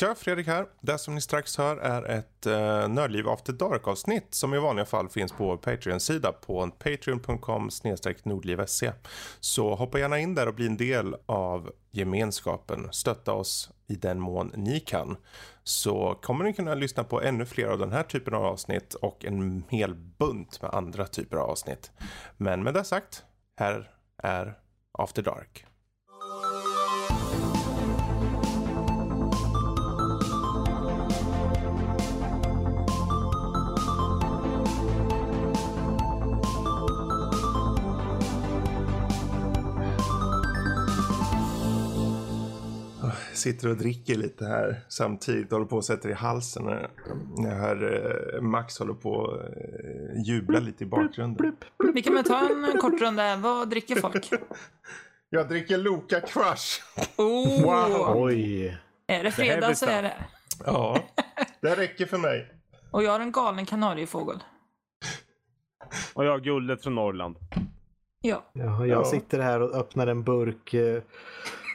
[0.00, 0.66] Tja, Fredrik här.
[0.80, 5.08] Det som ni strax hör är ett eh, Nördliv After Dark-avsnitt som i vanliga fall
[5.08, 7.70] finns på vår Patreon-sida på patreon.com
[8.22, 8.92] nordlivse.
[9.40, 12.88] Så hoppa gärna in där och bli en del av gemenskapen.
[12.92, 15.16] Stötta oss i den mån ni kan.
[15.64, 19.24] Så kommer ni kunna lyssna på ännu fler av den här typen av avsnitt och
[19.24, 21.90] en hel bunt med andra typer av avsnitt.
[22.36, 23.24] Men med det sagt,
[23.56, 23.90] här
[24.22, 24.58] är
[24.92, 25.66] After Dark.
[43.40, 45.52] Sitter och dricker lite här samtidigt.
[45.52, 46.64] Håller på att sätta i halsen.
[47.36, 51.56] Jag hör eh, Max håller på att eh, jubla lite i bakgrunden.
[51.94, 53.36] Vi kan väl ta en kort runda.
[53.36, 54.30] Vad dricker folk?
[55.32, 56.80] Jag dricker Loka Crush.
[57.16, 57.62] Oh.
[57.62, 58.22] Wow.
[58.22, 58.78] Oj.
[59.06, 60.14] Är det fredag så är det.
[60.66, 61.02] Ja,
[61.60, 62.54] det räcker för mig.
[62.90, 64.42] Och jag har en galen kanariefågel.
[66.14, 67.36] Och jag har guldet från Norrland.
[68.20, 68.50] Ja.
[68.52, 69.04] ja jag ja.
[69.04, 71.02] sitter här och öppnar en burk eh,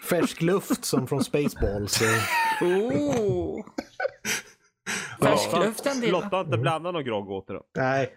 [0.06, 2.02] färsk luft som från Spaceballs.
[2.62, 3.66] Oh.
[5.22, 6.12] Färsk luft en del.
[6.12, 7.62] Lotta inte blandat någon grogg åt då?
[7.78, 8.16] Nej.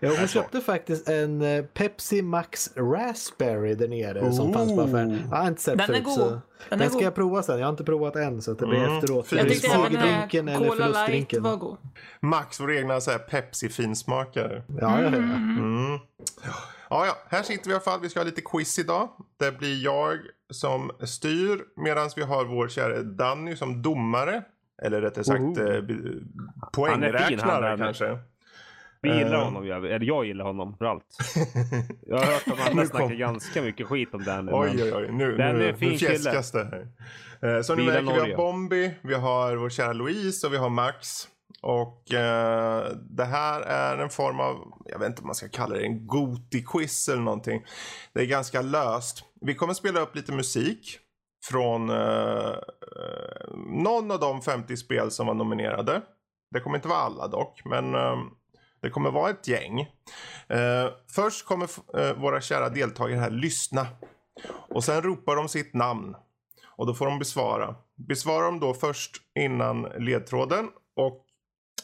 [0.00, 4.32] Ja, hon köpte faktiskt en eh, Pepsi Max Raspberry där nere oh.
[4.32, 5.22] som fanns på affären.
[5.30, 6.00] Jag har inte sett den förut.
[6.00, 6.14] Är god.
[6.14, 7.06] Så den, den ska god.
[7.06, 7.58] jag prova sen.
[7.58, 8.96] Jag har inte provat än så det blir mm.
[8.96, 9.32] efteråt.
[9.32, 11.76] Jag tyckte även den här Cola Light var god.
[12.20, 14.62] Max, vår egna Pepsi-finsmakare.
[14.80, 15.06] Ja, ja, ja.
[15.08, 15.58] Mm.
[15.58, 15.98] Mm.
[16.90, 18.00] Ja, ja, här sitter vi i alla fall.
[18.00, 19.08] Vi ska ha lite quiz idag.
[19.38, 20.18] Det blir jag
[20.50, 24.42] som styr medan vi har vår kära Danny som domare.
[24.82, 25.74] Eller rättare sagt oh.
[25.74, 25.82] eh,
[26.72, 28.18] poängräknare kanske.
[29.02, 31.18] Vi gillar uh, honom, jag, eller jag gillar honom för allt.
[32.06, 34.48] Jag har hört att andra snackar ganska mycket skit om den.
[34.52, 35.08] Oj, oj, oj.
[35.12, 37.56] Nu, den nu, är fin nu fjäskas det här.
[37.56, 40.70] Uh, så ni märker, vi har Bombi, vi har vår kära Louise och vi har
[40.70, 41.28] Max.
[41.62, 45.74] Och eh, det här är en form av, jag vet inte om man ska kalla
[45.74, 47.64] det en Goti-quiz eller någonting.
[48.12, 49.24] Det är ganska löst.
[49.40, 50.98] Vi kommer spela upp lite musik
[51.44, 56.02] från eh, eh någon av de 50 spel som var nominerade.
[56.50, 58.16] Det kommer inte vara alla dock, men eh,
[58.82, 59.80] det kommer vara ett gäng.
[60.48, 61.68] Eh, först kommer
[61.98, 63.86] eh, våra kära deltagare här lyssna.
[64.68, 66.14] Och sen ropar de sitt namn.
[66.76, 67.74] Och då får de besvara.
[68.08, 71.26] Besvarar de då först innan ledtråden och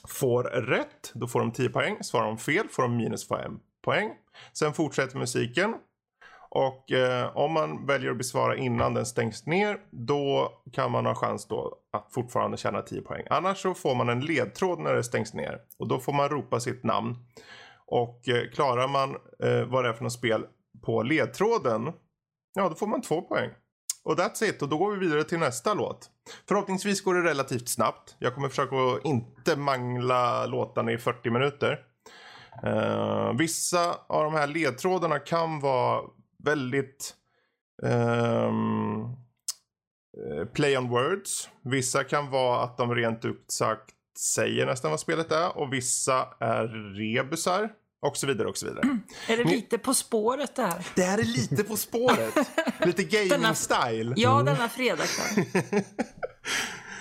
[0.08, 1.96] får rätt, då får de 10 poäng.
[2.02, 4.10] Svarar de fel får de minus 5 poäng.
[4.52, 5.74] Sen fortsätter musiken.
[6.50, 11.14] Och eh, om man väljer att besvara innan den stängs ner då kan man ha
[11.14, 13.26] chans då att fortfarande tjäna 10 poäng.
[13.30, 16.60] Annars så får man en ledtråd när det stängs ner och då får man ropa
[16.60, 17.16] sitt namn.
[17.86, 19.10] Och eh, klarar man
[19.42, 20.46] eh, vad det är för något spel
[20.82, 21.92] på ledtråden,
[22.54, 23.50] ja då får man 2 poäng.
[24.06, 24.62] Och that's it.
[24.62, 26.10] Och då går vi vidare till nästa låt.
[26.48, 28.16] Förhoppningsvis går det relativt snabbt.
[28.18, 31.78] Jag kommer försöka att inte mangla låtarna i 40 minuter.
[32.64, 36.02] Uh, vissa av de här ledtrådarna kan vara
[36.44, 37.14] väldigt
[37.82, 39.16] um,
[40.52, 41.48] play on words.
[41.62, 43.94] Vissa kan vara att de rent ut sagt
[44.34, 47.70] säger nästan vad spelet är och vissa är rebusar.
[48.06, 48.82] Och så vidare och så vidare.
[48.82, 49.02] Mm.
[49.28, 50.86] Är det lite På spåret det här?
[50.94, 52.34] Det här är lite På spåret.
[52.86, 54.14] lite gaming-style.
[54.16, 54.54] Ja, mm.
[54.54, 55.44] denna fredagkväll.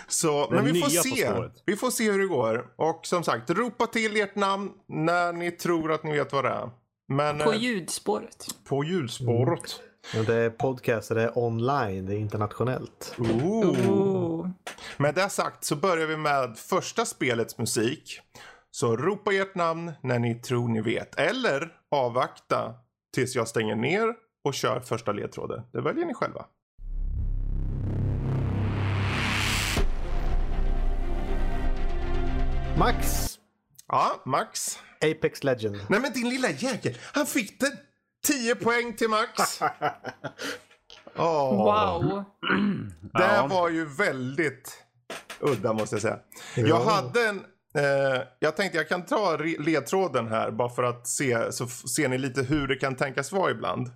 [0.07, 1.31] Så, men vi får se.
[1.65, 2.65] Vi får se hur det går.
[2.75, 6.49] Och som sagt, ropa till ert namn när ni tror att ni vet vad det
[6.49, 6.69] är.
[7.07, 8.47] Men, på eh, ljudspåret.
[8.63, 9.79] På ljudspåret.
[10.13, 10.25] Mm.
[10.25, 13.15] Det är podcast, det är online, det är internationellt.
[13.17, 13.89] Ooh.
[13.89, 14.49] Ooh.
[14.97, 18.21] Med det sagt så börjar vi med första spelets musik.
[18.75, 21.19] Så ropa ert namn när ni tror ni vet.
[21.19, 22.73] Eller avvakta
[23.13, 24.13] tills jag stänger ner
[24.43, 25.63] och kör första ledtråden.
[25.73, 26.45] Det väljer ni själva.
[32.77, 33.27] Max.
[33.87, 34.79] Ja, Max.
[35.01, 35.77] Apex Legend.
[35.89, 36.97] Nej men din lilla jäkel.
[37.13, 37.71] Han fick den.
[38.27, 39.61] 10 poäng till Max.
[41.15, 41.55] oh.
[41.57, 42.23] Wow.
[43.13, 44.83] Det var ju väldigt
[45.39, 46.19] udda måste jag säga.
[46.55, 51.51] Jag hade en Eh, jag tänkte jag kan ta ledtråden här bara för att se
[51.51, 53.91] så ser ni lite hur det kan tänkas vara ibland.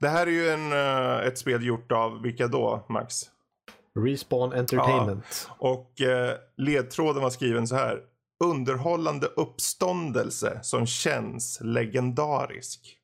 [0.00, 3.22] Det här är ju en, uh, ett spel gjort av vilka då Max?
[3.98, 5.48] Respawn Entertainment.
[5.48, 5.54] Ja.
[5.58, 8.00] Och uh, ledtråden var skriven så här.
[8.44, 12.95] Underhållande uppståndelse som känns legendarisk.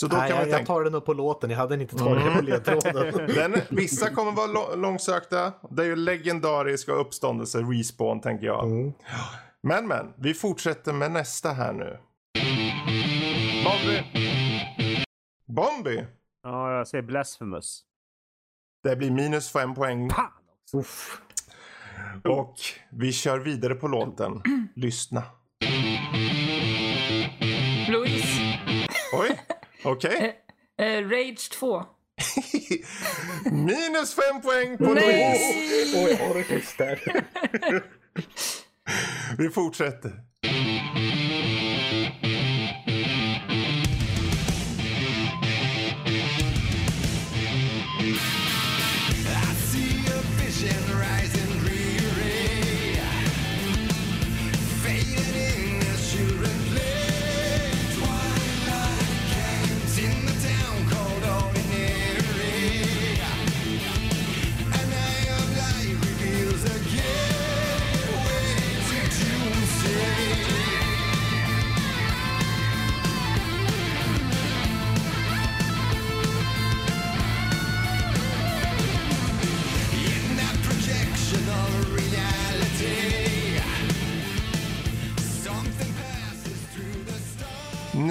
[0.00, 0.58] Så då Nej, kan jag, tänka...
[0.58, 1.50] jag tar den upp på låten.
[1.50, 3.26] Jag hade inte tagit den på ledtråden.
[3.34, 5.52] den, vissa kommer vara långsökta.
[5.70, 8.64] Det är ju legendariska uppståndelse, respawn tänker jag.
[8.64, 8.92] Mm.
[9.62, 11.98] Men men, vi fortsätter med nästa här nu.
[13.64, 14.02] Bombi!
[15.46, 16.04] Bombi!
[16.42, 17.82] Ja, jag säger blasphemous.
[18.82, 20.10] Det blir minus fem poäng.
[20.72, 21.20] Uff.
[22.24, 22.54] Och
[22.90, 24.42] vi kör vidare på låten.
[24.74, 25.22] Lyssna.
[27.88, 28.58] Louise.
[29.12, 29.40] Oj,
[29.84, 30.34] okej.
[30.76, 30.98] Okay.
[30.98, 31.84] Uh, uh, Rage 2.
[33.50, 35.44] Minus fem poäng på Louise.
[35.94, 37.00] Oj, har det tyst där.
[39.38, 40.29] vi fortsätter.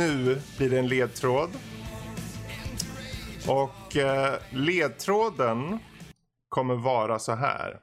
[0.10, 1.50] Nu blir det en ledtråd.
[3.48, 5.80] Och eh, ledtråden
[6.50, 7.80] kommer vara så här.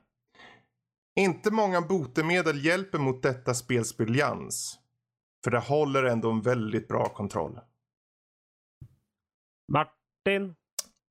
[1.21, 4.79] Inte många botemedel hjälper mot detta spels briljans.
[5.45, 7.61] För det håller ändå en väldigt bra kontroll.
[9.73, 10.55] Martin?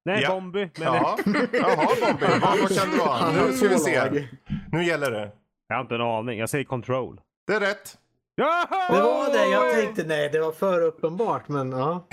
[0.06, 0.30] Nej, ja.
[0.30, 0.60] Bombi.
[0.60, 0.84] Men...
[0.84, 1.18] Ja.
[1.54, 2.26] Jaha, Bombi.
[2.42, 3.32] Vad kan det vara?
[3.32, 4.28] Nu ska vi se.
[4.72, 5.32] Nu gäller det.
[5.68, 6.40] Jag har inte en aning.
[6.40, 7.22] Jag säger control.
[7.48, 7.98] Det är rätt.
[8.38, 9.46] Det var det.
[9.46, 11.48] Jag tänkte nej, det var för uppenbart.
[11.48, 12.08] Men ja.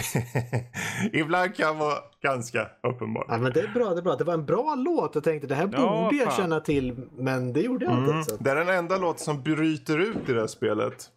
[1.12, 3.26] Ibland kan vara ganska uppenbart.
[3.28, 3.94] Ja, men det är bra.
[3.94, 4.16] Det är bra.
[4.16, 5.14] Det var en bra låt.
[5.14, 7.08] Jag tänkte det här ja, borde jag känna till.
[7.16, 8.19] Men det gjorde jag mm.
[8.19, 8.36] inte.
[8.40, 11.10] Det är den enda låt som bryter ut i det här spelet.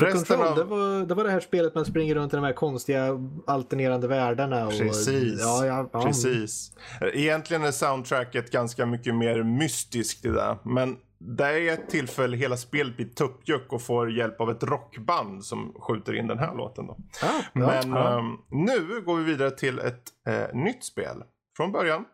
[0.00, 0.54] Resten av...
[0.54, 4.08] det, var, det var det här spelet man springer runt i de här konstiga alternerande
[4.08, 4.66] världarna.
[4.66, 4.72] Och...
[4.72, 5.40] Precis.
[5.40, 6.02] Ja, ja, ja.
[6.02, 6.72] Precis.
[7.00, 10.58] Egentligen är soundtracket ganska mycket mer mystiskt i det.
[10.62, 15.44] Men det är ett tillfälle hela spelet blir tuppjuck och får hjälp av ett rockband
[15.44, 16.86] som skjuter in den här låten.
[16.86, 16.96] Då.
[17.22, 18.18] Ah, Men ja.
[18.18, 21.22] Um, nu går vi vidare till ett uh, nytt spel.
[21.56, 22.04] Från början.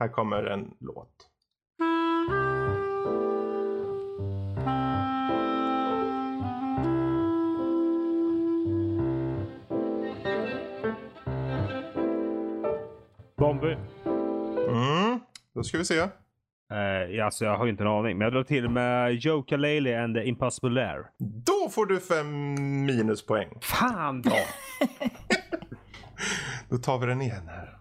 [0.00, 1.27] Här kommer en låt.
[13.48, 13.76] Bombi.
[14.68, 15.20] Mm,
[15.54, 16.00] då ska vi se.
[16.00, 18.18] Uh, alltså jag har ju inte en aning.
[18.18, 21.06] Men jag drar till med Joe Lele and the Impossible Lair.
[21.18, 22.54] Då får du fem
[22.86, 23.48] minuspoäng.
[23.60, 24.30] Fan då!
[26.68, 27.77] då tar vi den igen här.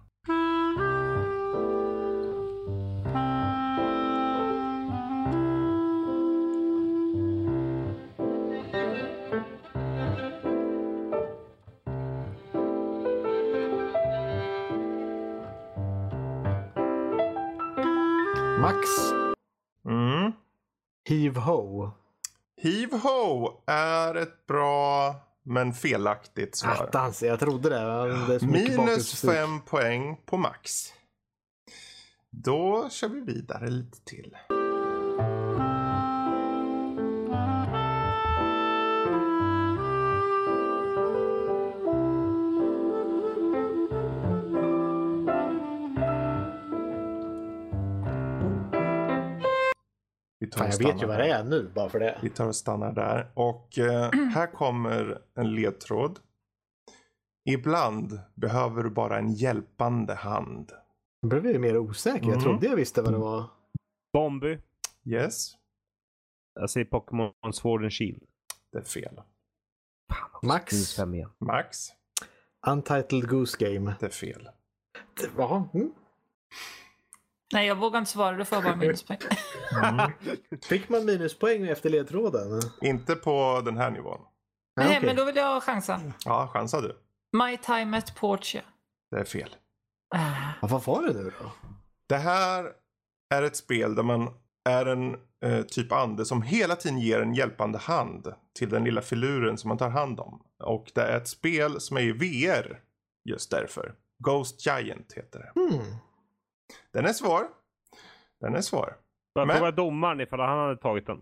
[21.07, 21.91] Heave Ho.
[22.61, 26.71] Heave Ho är ett bra men felaktigt svar.
[26.71, 28.39] Attans, jag trodde det.
[28.39, 30.93] det Minus fem poäng på Max.
[32.31, 34.37] Då kör vi vidare lite till.
[50.55, 52.19] Fan, jag vet ju vad det är nu bara för det.
[52.21, 53.31] Vi tar och stannar där.
[53.33, 56.19] Och eh, här kommer en ledtråd.
[57.49, 60.71] Ibland behöver du bara en hjälpande hand.
[61.21, 62.23] Nu blev jag mer osäker.
[62.23, 62.33] Mm.
[62.33, 63.45] Jag trodde jag visste vad det var.
[64.13, 64.59] Bombi.
[65.05, 65.51] Yes.
[66.59, 68.23] Jag säger Pokémon Sword and Shield.
[68.71, 69.21] Det är fel.
[70.41, 70.97] Max.
[71.39, 71.87] Max.
[72.67, 73.95] Untitled Goose Game.
[73.99, 74.49] Det är fel.
[75.21, 75.63] Det var...
[75.73, 75.91] Mm.
[77.53, 78.37] Nej, jag vågar inte svara.
[78.37, 79.19] Det får jag bara minuspoäng.
[79.83, 80.11] Mm.
[80.63, 82.61] Fick man minuspoäng efter ledtråden?
[82.81, 84.19] Inte på den här nivån.
[84.75, 85.05] Nej, okay.
[85.05, 86.01] men då vill jag chansa.
[86.25, 86.97] Ja, chansa du.
[87.37, 88.61] My time at Portia.
[89.11, 89.55] Det är fel.
[90.15, 90.51] Uh.
[90.61, 91.51] Ja, vad var det nu då?
[92.09, 92.71] Det här
[93.35, 94.29] är ett spel där man
[94.69, 99.01] är en eh, typ ande som hela tiden ger en hjälpande hand till den lilla
[99.01, 100.41] filuren som man tar hand om.
[100.63, 102.79] Och det är ett spel som är i VR
[103.29, 103.93] just därför.
[104.23, 105.61] Ghost Giant heter det.
[105.61, 105.95] Mm.
[106.93, 107.47] Den är svår.
[108.41, 108.95] Den är svår.
[109.33, 109.75] Vad Men...
[109.75, 111.21] domaren ifall han hade tagit den?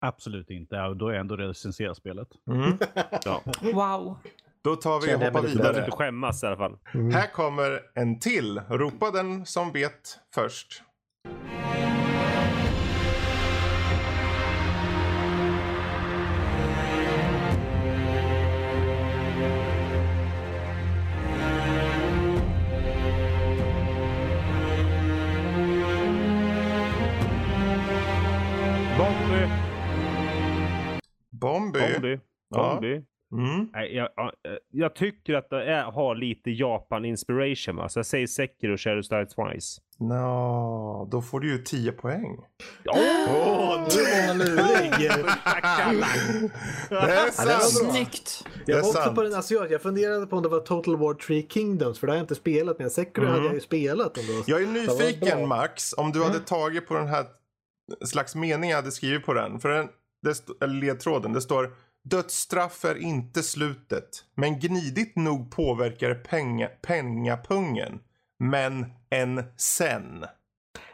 [0.00, 0.76] Absolut inte.
[0.76, 2.28] Ja, då är jag ändå recenserat spelet.
[2.50, 2.78] Mm.
[3.24, 3.42] ja.
[3.62, 4.18] Wow.
[4.62, 5.78] Då tar vi och hoppar vidare.
[5.78, 6.78] inte skämmas i alla fall.
[6.94, 7.10] Mm.
[7.10, 8.60] Här kommer en till.
[8.68, 10.82] Ropa den som vet först.
[32.00, 32.94] Bomby.
[32.94, 33.02] Ja.
[33.32, 33.68] Mm.
[33.72, 34.32] Nej, jag, jag,
[34.70, 37.76] jag, tycker att det är, har lite Japan-inspiration.
[37.76, 37.88] Va?
[37.88, 39.80] Så jag säger Sekiro och Shadow Style Twice.
[39.98, 42.38] No, då får du ju 10 poäng.
[42.86, 45.10] Åh, oh, nu var man lurig.
[46.88, 47.92] det är sant.
[47.92, 48.48] Snyggt.
[48.66, 49.70] Jag var också på den asiat.
[49.70, 52.34] Jag funderade på om det var Total War 3 Kingdoms för det har jag inte
[52.34, 52.78] spelat.
[52.78, 53.34] Men Sekiro mm.
[53.34, 54.32] hade jag ju spelat ändå.
[54.46, 57.24] Jag är nyfiken Max om du hade tagit på den här
[58.04, 59.60] slags mening jag hade skrivit på den.
[59.60, 59.88] För den,
[60.22, 61.32] det, eller ledtråden.
[61.32, 61.70] Det står
[62.02, 68.00] Dödsstraff är inte slutet, men gnidigt nog påverkar penga, pengapungen.
[68.38, 70.24] Men en sen.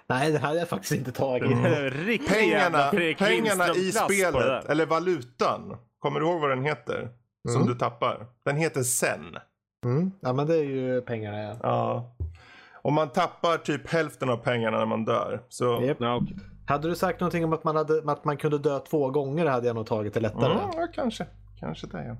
[0.08, 1.52] Nej, det hade jag faktiskt inte tagit.
[1.52, 2.18] Mm.
[2.28, 5.76] pengarna pengarna i spelet, eller valutan.
[5.98, 7.08] Kommer du ihåg vad den heter?
[7.48, 7.66] Som mm.
[7.72, 8.26] du tappar.
[8.44, 9.36] Den heter sen.
[9.84, 10.12] Mm.
[10.20, 11.56] Ja, men det är ju pengarna ja.
[11.62, 12.16] ja.
[12.72, 15.42] Och man tappar typ hälften av pengarna när man dör.
[15.48, 15.82] Så...
[15.82, 15.96] Yep.
[16.00, 16.36] Ja, okay.
[16.66, 19.66] Hade du sagt någonting om att man, hade, att man kunde dö två gånger hade
[19.66, 20.52] jag nog tagit det lättare.
[20.52, 21.26] Mm, ja, kanske.
[21.60, 22.16] Kanske det ja.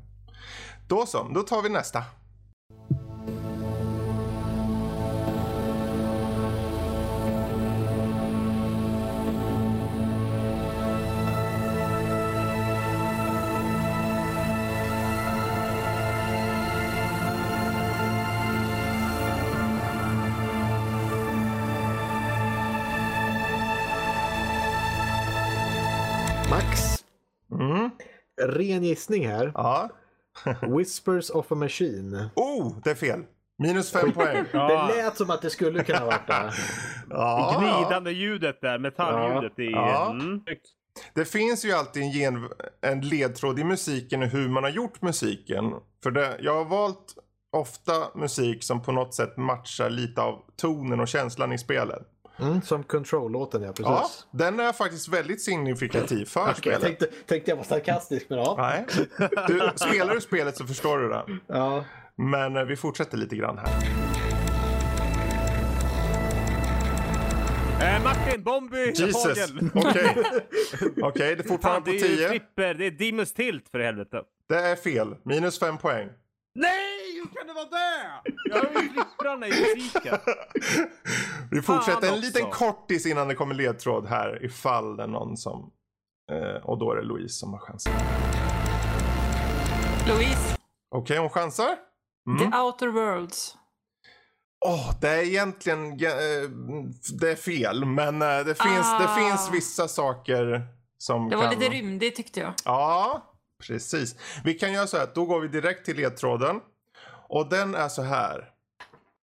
[0.88, 2.04] Då så, då tar vi nästa.
[28.76, 29.52] Ren gissning här.
[29.54, 29.90] Ja.
[30.62, 32.30] Whispers of a Machine.
[32.34, 33.24] Oh, det är fel.
[33.58, 34.44] Minus fem poäng.
[34.52, 34.68] Ja.
[34.68, 36.52] Det lät som att det skulle kunna vara det.
[37.10, 37.56] ja.
[37.60, 39.64] Gnidande ljudet där, metalljudet ja.
[39.64, 39.70] i...
[39.70, 40.10] Ja.
[40.10, 40.40] Mm.
[41.14, 42.48] Det finns ju alltid en, gen,
[42.80, 45.74] en ledtråd i musiken och hur man har gjort musiken.
[46.02, 47.14] För det, jag har valt
[47.52, 52.02] ofta musik som på något sätt matchar lite av tonen och känslan i spelet.
[52.38, 53.84] Mm, som Control-låten ja, precis.
[53.84, 56.82] Ja, den är faktiskt väldigt signifikativ för okay, spelet.
[56.82, 58.54] Jag tänkte, tänkte jag var sarkastisk men ja.
[58.58, 58.86] Nej.
[59.48, 61.24] Du, spelar du spelet så förstår du det.
[61.46, 61.84] Ja.
[62.16, 63.68] Men eh, vi fortsätter lite grann här.
[67.80, 69.90] Eh, Martin, Bombi, Jesus, okej.
[69.90, 70.14] Okay.
[70.80, 72.08] Okej, okay, det är fortfarande Fan, på 10.
[72.08, 74.22] Det är ju flipper, det är Dimus Tilt för helvete.
[74.48, 76.08] Det är fel, minus fem poäng.
[76.54, 78.30] Nej, hur kan det vara det?
[78.44, 80.18] Jag hör ju flipprarna i musiken.
[81.56, 85.70] Vi fortsätter en liten kortis innan det kommer ledtråd här ifall det är någon som...
[86.32, 87.92] Eh, och då är det Louise som har chansen.
[90.08, 90.56] Louise.
[90.90, 91.76] Okej, okay, hon chansar.
[92.28, 92.38] Mm.
[92.50, 93.56] The Outer Worlds.
[94.66, 96.50] Åh, oh, det är egentligen eh,
[97.20, 98.98] det är fel, men eh, det finns, ah.
[98.98, 100.66] det finns vissa saker
[100.98, 101.58] som Det var kan...
[101.58, 102.54] lite rymdigt tyckte jag.
[102.64, 103.22] Ja,
[103.66, 104.16] precis.
[104.44, 106.60] Vi kan göra så här, då går vi direkt till ledtråden.
[107.28, 108.50] Och den är så här.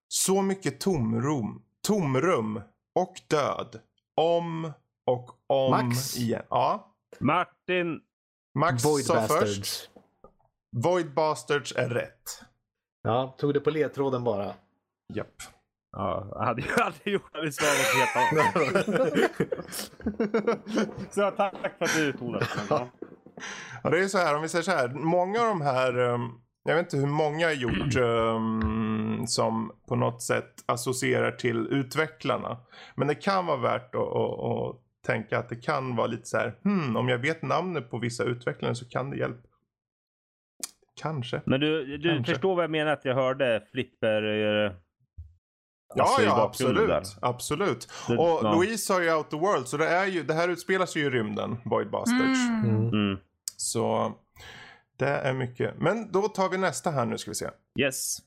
[0.08, 2.62] Så mycket tomrum, tomrum
[2.96, 3.80] och död.
[4.22, 4.72] Om
[5.06, 6.18] och om Max.
[6.18, 6.44] igen.
[6.50, 6.96] Ja.
[7.20, 8.02] Martin.
[8.60, 9.42] Max Void sa Bastards.
[9.60, 9.90] först.
[10.76, 12.44] Void Bastards är rätt.
[13.04, 14.54] Ja, tog det på ledtråden bara.
[15.14, 15.28] Japp.
[15.92, 18.86] Ja, jag hade ju aldrig gjort det svaret helt
[21.14, 22.48] Så tack för att du tog det.
[23.84, 24.88] Ja, det är så här, om vi säger så här.
[24.90, 28.62] Många av de här um, jag vet inte hur många har gjort um,
[29.28, 32.58] som på något sätt associerar till utvecklarna.
[32.96, 36.38] Men det kan vara värt att, att, att tänka att det kan vara lite så
[36.38, 39.48] här, hmm, om jag vet namnet på vissa utvecklare så kan det hjälpa.
[41.02, 41.42] Kanske.
[41.46, 42.34] Men du, du Kanske.
[42.34, 44.72] förstår vad jag menar att jag hörde flipper eh,
[45.96, 46.88] ja, ja absolut.
[46.88, 47.04] Där.
[47.22, 47.88] absolut.
[48.08, 48.54] Det, och ja.
[48.56, 51.08] Louise har ju Out the World, så det, är ju, det här utspelar sig ju
[51.08, 52.40] i rymden, Void Bastards.
[52.66, 52.88] Mm.
[52.88, 53.18] Mm.
[53.58, 54.14] Så
[54.98, 55.74] det är mycket.
[55.80, 57.50] Men då tar vi nästa här nu ska vi se.
[57.80, 58.18] Yes.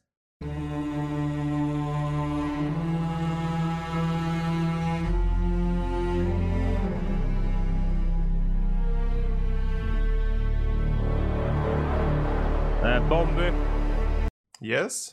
[12.96, 13.52] Uh, Bomby.
[14.62, 15.08] Yes.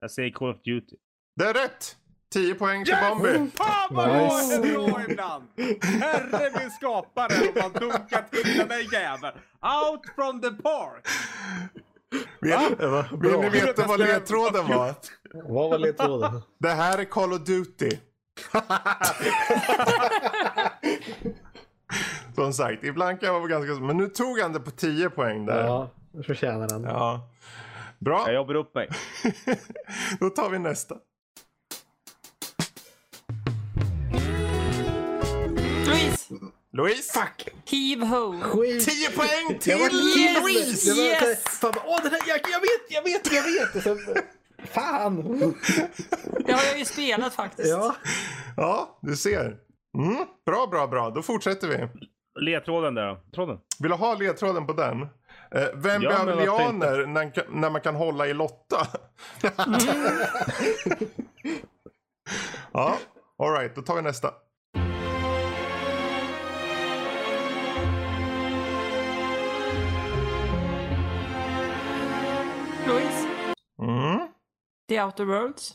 [0.00, 0.96] Jag säger Call of Duty.
[1.36, 1.96] Det är rätt!
[2.32, 3.08] 10 poäng till yes!
[3.08, 3.50] Bombi.
[3.54, 4.60] Fan vad nice.
[4.62, 5.44] det är bra ibland!
[5.82, 9.34] Herre min skapare och man dunkar till den där jäveln.
[9.62, 11.06] Out from the park!
[12.40, 12.58] Vill,
[13.20, 14.94] vill ni veta vad ledtråden var?
[15.32, 16.42] Vad var ledtråden?
[16.58, 17.90] Det här är Call of Duty.
[22.34, 23.74] Som sagt, ibland kan jag vara ganska...
[23.84, 25.66] Men nu tog han det på 10 poäng där.
[25.66, 25.90] Ja,
[26.22, 26.84] förtjänar han.
[26.84, 27.30] Ja.
[27.98, 28.22] Bra.
[28.26, 28.88] Jag jobbar upp mig.
[30.20, 30.96] Då tar vi nästa.
[35.86, 36.34] Louise!
[36.72, 37.12] Louise!
[37.12, 37.48] Fuck!
[37.70, 38.40] Heave ho!
[38.40, 38.84] Skit.
[38.84, 40.42] 10 poäng till yes!
[40.42, 40.90] Louise!
[40.90, 41.42] Yes!
[41.42, 43.32] Fan, åh, den här, jag, jag vet, jag vet,
[43.86, 44.24] jag vet!
[44.70, 45.22] Fan!
[46.46, 47.68] Det har jag ju spelat faktiskt.
[47.68, 47.96] Ja,
[48.56, 49.56] ja du ser.
[49.98, 51.10] Mm, bra, bra, bra.
[51.10, 51.88] Då fortsätter vi.
[52.40, 53.58] ledtråden där Tråden.
[53.78, 55.06] Vill du ha ledtråden på den?
[55.50, 58.86] Eh, vem ja, behöver lianer när, när, man kan hålla i Lotta?
[62.72, 62.98] ja,
[63.38, 64.30] alright, då tar vi nästa.
[72.86, 73.28] Louise?
[73.82, 74.28] Mm?
[74.88, 75.74] The Outer Worlds?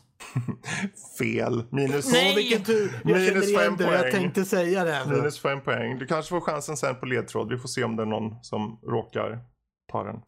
[1.20, 1.64] Fel.
[1.72, 2.36] Minus, Nej.
[2.36, 3.02] vilken tur.
[3.04, 3.92] Jag minus fem poäng.
[3.92, 5.06] Jag tänkte säga det.
[5.08, 5.98] Minus fem poäng.
[6.00, 7.50] Du kanske får chansen sen på ledtråd.
[7.50, 9.40] Vi får se om det är någon som råkar
[9.92, 10.22] ta den.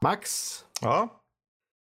[0.00, 0.64] Max?
[0.80, 1.08] Ja?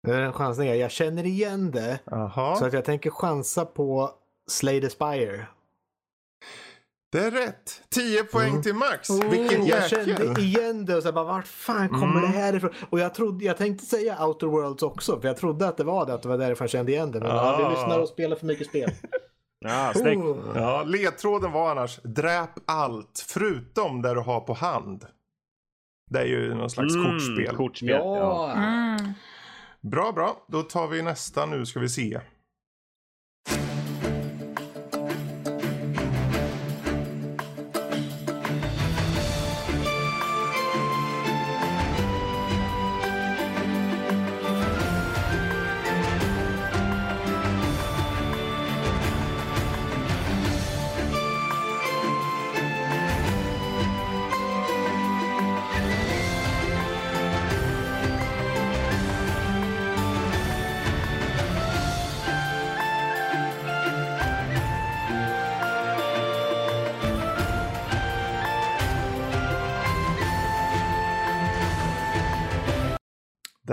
[0.04, 0.68] Nu är en chansning.
[0.80, 2.00] Jag känner igen det.
[2.12, 2.56] Aha.
[2.56, 4.12] Så att jag tänker chansa på
[4.48, 5.48] Slay the Spire.
[7.12, 7.82] Det är rätt!
[7.90, 8.62] 10 poäng mm.
[8.62, 9.10] till Max.
[9.10, 10.08] Oh, Vilken jäkel!
[10.08, 12.22] Jag kände igen det och så bara, vart fan kommer mm.
[12.22, 12.70] det här ifrån?
[12.90, 16.06] Och jag, trodde, jag tänkte säga Outer Worlds också, för jag trodde att det var
[16.06, 17.20] det, att det var därför jag kände igen det.
[17.20, 17.58] Men ah.
[17.58, 18.92] vi lyssnar och spelar för mycket spel.
[19.60, 20.38] ja, oh.
[20.56, 25.06] ja, ledtråden var annars, dräp allt förutom det du har på hand.
[26.10, 27.56] Det är ju någon slags mm, kortspel.
[27.56, 27.90] kortspel.
[27.90, 28.18] Ja.
[28.18, 28.54] ja.
[28.54, 29.14] Mm.
[29.82, 30.46] Bra, bra.
[30.48, 32.20] Då tar vi nästa nu ska vi se.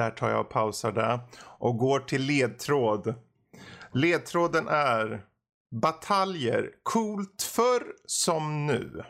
[0.08, 1.20] Där tar jag och pausar det.
[1.58, 3.14] Och går till ledtråd.
[3.92, 5.24] Ledtråden är
[5.74, 6.70] bataljer.
[6.82, 9.04] Coolt förr som nu.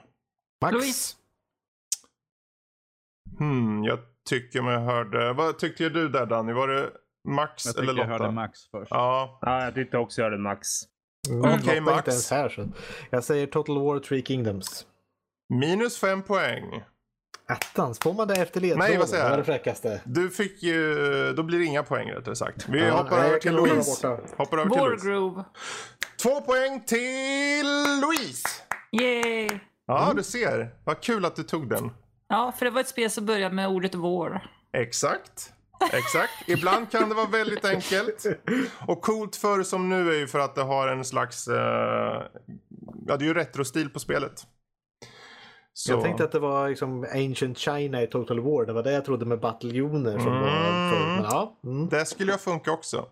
[0.62, 0.72] Max?
[0.72, 1.16] Louise.
[3.38, 5.32] Hmm, jag tycker mig hörde.
[5.32, 6.52] Vad tyckte du där Danny?
[6.52, 6.90] Var det
[7.28, 8.08] Max jag eller Lotta?
[8.08, 8.90] Jag hörde Max först.
[8.90, 9.38] Ja.
[9.42, 10.68] ja, jag tyckte också jag hörde Max.
[11.28, 12.30] Mm, Okej okay, Max.
[12.30, 12.68] Här, så.
[13.10, 14.86] Jag säger Total War 3 Kingdoms.
[15.48, 16.82] Minus fem poäng.
[17.48, 18.90] Attans, får man det efter ledtråden?
[18.90, 19.32] Nej, vad säger jag?
[19.32, 20.00] Det var det fräckaste.
[20.04, 22.68] Du fick ju, då blir det inga poäng rättare sagt.
[22.68, 24.06] Vi ja, hoppar över till Louise.
[24.36, 25.44] Hoppar över till Louise.
[26.22, 27.66] Två poäng till
[28.00, 28.48] Louise!
[28.92, 29.60] Yay!
[29.86, 30.16] Ja, mm.
[30.16, 30.74] du ser.
[30.84, 31.90] Vad kul att du tog den.
[32.28, 34.40] Ja, för det var ett spel som började med ordet vår.
[34.72, 35.52] Exakt.
[35.92, 36.32] Exakt.
[36.46, 38.26] Ibland kan det vara väldigt enkelt.
[38.86, 41.48] Och coolt för som nu är ju för att det har en slags...
[41.48, 44.46] Uh, ja, det är ju retrostil på spelet.
[45.78, 45.92] Så...
[45.92, 48.66] Jag tänkte att det var liksom Ancient China i Total War.
[48.66, 50.18] Det var det jag trodde med bataljoner.
[50.18, 50.40] Som mm.
[50.40, 50.50] var
[50.90, 51.56] för, men ja.
[51.64, 51.88] Mm.
[51.88, 53.06] Det skulle ju funka också.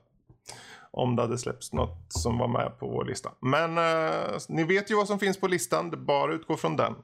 [0.91, 3.31] Om det hade släppts något som var med på vår lista.
[3.41, 5.91] Men uh, ni vet ju vad som finns på listan.
[5.91, 6.95] Det bara utgå från den.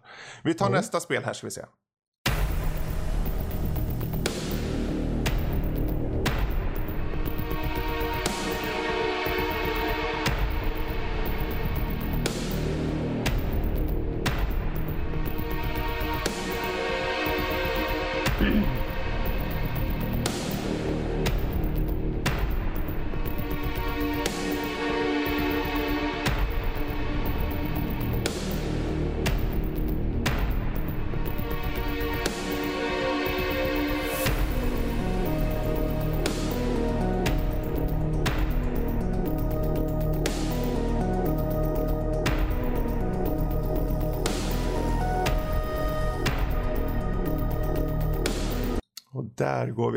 [0.44, 0.76] Vi tar mm.
[0.76, 1.62] nästa spel här ska vi se.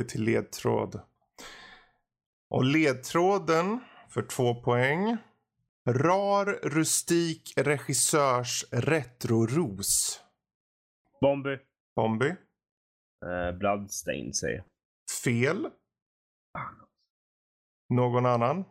[0.05, 1.01] Vi till ledtråd.
[2.49, 5.17] Och ledtråden för två poäng.
[5.89, 10.21] Rar rustik regissörs retroros.
[11.21, 11.57] Bombi.
[11.95, 12.29] Bombi.
[12.29, 14.63] Uh, Bloodstain säger
[15.23, 15.69] Fel.
[17.89, 18.65] Någon annan?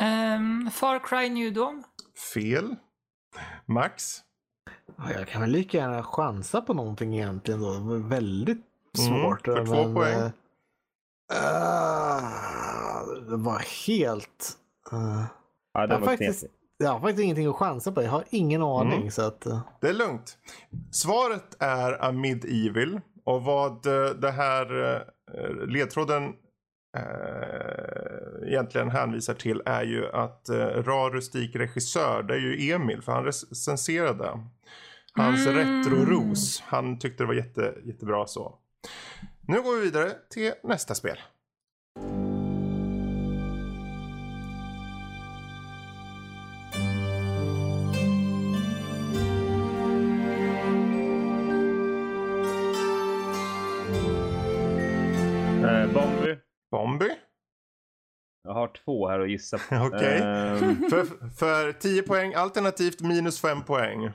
[0.00, 1.84] Um, Far Cry New Dawn.
[2.34, 2.76] Fel.
[3.66, 4.22] Max?
[4.96, 7.98] Jag kan väl lika gärna chansa på någonting egentligen då.
[8.08, 8.64] Väldigt
[8.98, 9.46] Mm, svårt.
[9.46, 10.32] Mm, för två men, poäng.
[11.32, 14.56] Uh, det var helt...
[14.92, 15.24] Uh,
[15.74, 16.44] ja, det var faktiskt,
[16.78, 18.02] jag har faktiskt ingenting att chansa på.
[18.02, 19.00] Jag har ingen aning.
[19.00, 19.10] Mm.
[19.10, 19.60] Så att, uh.
[19.80, 20.38] Det är lugnt.
[20.92, 23.00] Svaret är A Medieval.
[23.24, 23.82] Och vad
[24.20, 25.04] det här
[25.66, 26.22] ledtråden
[26.96, 33.02] eh, egentligen hänvisar till är ju att eh, Rar Rustik regissör, det är ju Emil,
[33.02, 34.40] för han recenserade
[35.12, 35.56] Hans mm.
[35.56, 36.62] retroros.
[36.66, 38.54] Han tyckte det var jätte, jättebra så.
[39.50, 41.16] Nu går vi vidare till nästa spel.
[55.64, 56.38] Eh, Bombi.
[56.70, 57.10] Bombi.
[58.44, 59.76] Jag har två här att gissa på.
[59.86, 60.20] Okej.
[60.20, 60.76] Um...
[60.90, 64.10] för, för 10 poäng alternativt minus 5 poäng.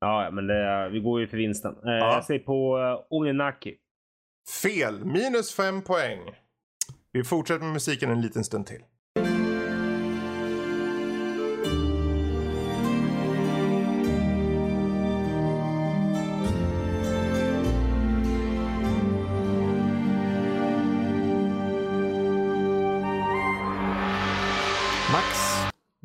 [0.00, 1.72] Ja, men det, vi går ju för vinsten.
[1.72, 2.14] Uh, ja.
[2.14, 3.76] Jag säger på uh, Oninaki.
[4.48, 5.04] Fel.
[5.04, 6.20] Minus 5 poäng.
[7.12, 8.82] Vi fortsätter med musiken en liten stund till.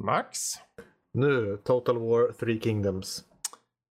[0.06, 0.58] Max?
[1.12, 3.24] Nu, Total War Three Kingdoms.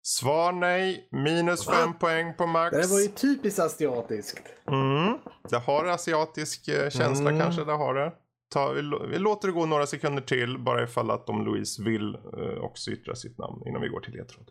[0.06, 1.08] Svar nej.
[1.10, 2.76] Minus fem poäng på Max.
[2.76, 4.42] Det var ju typiskt asiatiskt.
[4.70, 5.18] Mm.
[5.50, 7.40] Det har asiatisk eh, känsla mm.
[7.40, 7.64] kanske.
[7.64, 8.12] Det har det.
[8.52, 10.58] Ta, vi, vi, låter det gå några sekunder till.
[10.58, 14.12] Bara ifall att om Louise vill eh, också yttra sitt namn innan vi går till
[14.12, 14.50] ledtråd.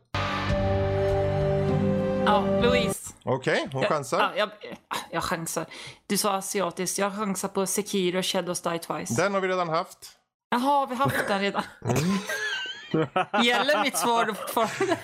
[2.26, 3.14] Ja, Louise.
[3.24, 4.20] Okej, okay, hon jag, chansar.
[4.20, 4.78] Ja, jag,
[5.12, 5.66] jag chansar.
[6.08, 6.98] Du sa asiatiskt.
[6.98, 9.22] Jag chansar på Sekiro Shadows Die Twice.
[9.22, 10.12] Den har vi redan haft.
[10.50, 11.64] Jaha, vi har haft den redan.
[11.82, 13.44] Mm.
[13.44, 14.98] Gäller mitt svar fortfarande?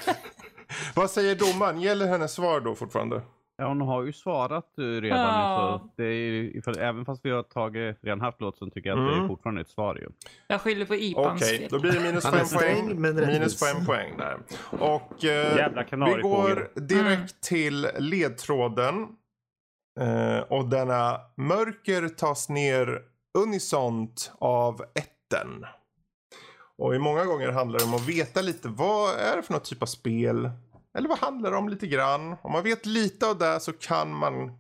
[0.96, 1.82] Vad säger domaren?
[1.82, 3.22] Gäller hennes svar då fortfarande?
[3.58, 5.20] Ja, hon har ju svarat eh, redan.
[5.20, 5.80] Ja.
[5.82, 8.98] Så det är ju, även fast vi har tagit, redan haft låt så tycker jag
[8.98, 9.12] att mm.
[9.12, 9.28] det är mm.
[9.28, 10.10] fortfarande ett svar ju.
[10.48, 13.02] Jag skyller på IPAns Okej, okay, då blir det minus fem poäng.
[13.02, 14.38] Minus fem poäng där.
[14.80, 17.28] Och eh, vi går direkt mm.
[17.42, 19.08] till ledtråden.
[20.00, 23.02] Eh, och denna mörker tas ner
[23.38, 25.66] unisont av etten.
[26.82, 29.64] Och i många gånger handlar det om att veta lite vad är det för något
[29.64, 30.52] typ av spel.
[30.98, 32.36] Eller vad handlar det om lite grann.
[32.42, 34.60] Om man vet lite av det så kan man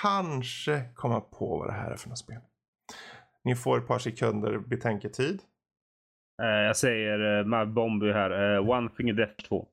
[0.00, 2.40] kanske komma på vad det här är för något spel.
[3.44, 5.42] Ni får ett par sekunder betänketid.
[6.42, 8.56] Uh, jag säger uh, Bomby här.
[8.56, 9.66] Uh, One Finger Death 2.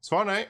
[0.00, 0.48] Svar nej.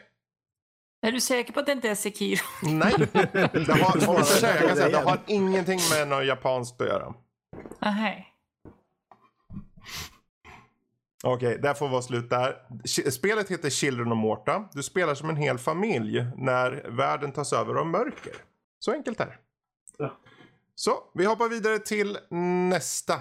[1.06, 2.42] Är du säker på att det inte är Sekiro?
[2.62, 2.94] Nej.
[3.12, 7.14] Det har, säga, jag kan säga, det har ingenting med något japanskt att göra.
[7.80, 8.26] Nej.
[11.22, 12.56] Okej, okay, där får vara slut där.
[13.10, 14.68] Spelet heter Children of Morta.
[14.72, 18.34] Du spelar som en hel familj när världen tas över av mörker.
[18.78, 19.38] Så enkelt är det.
[19.98, 20.16] Ja.
[20.74, 22.18] Så, vi hoppar vidare till
[22.70, 23.20] nästa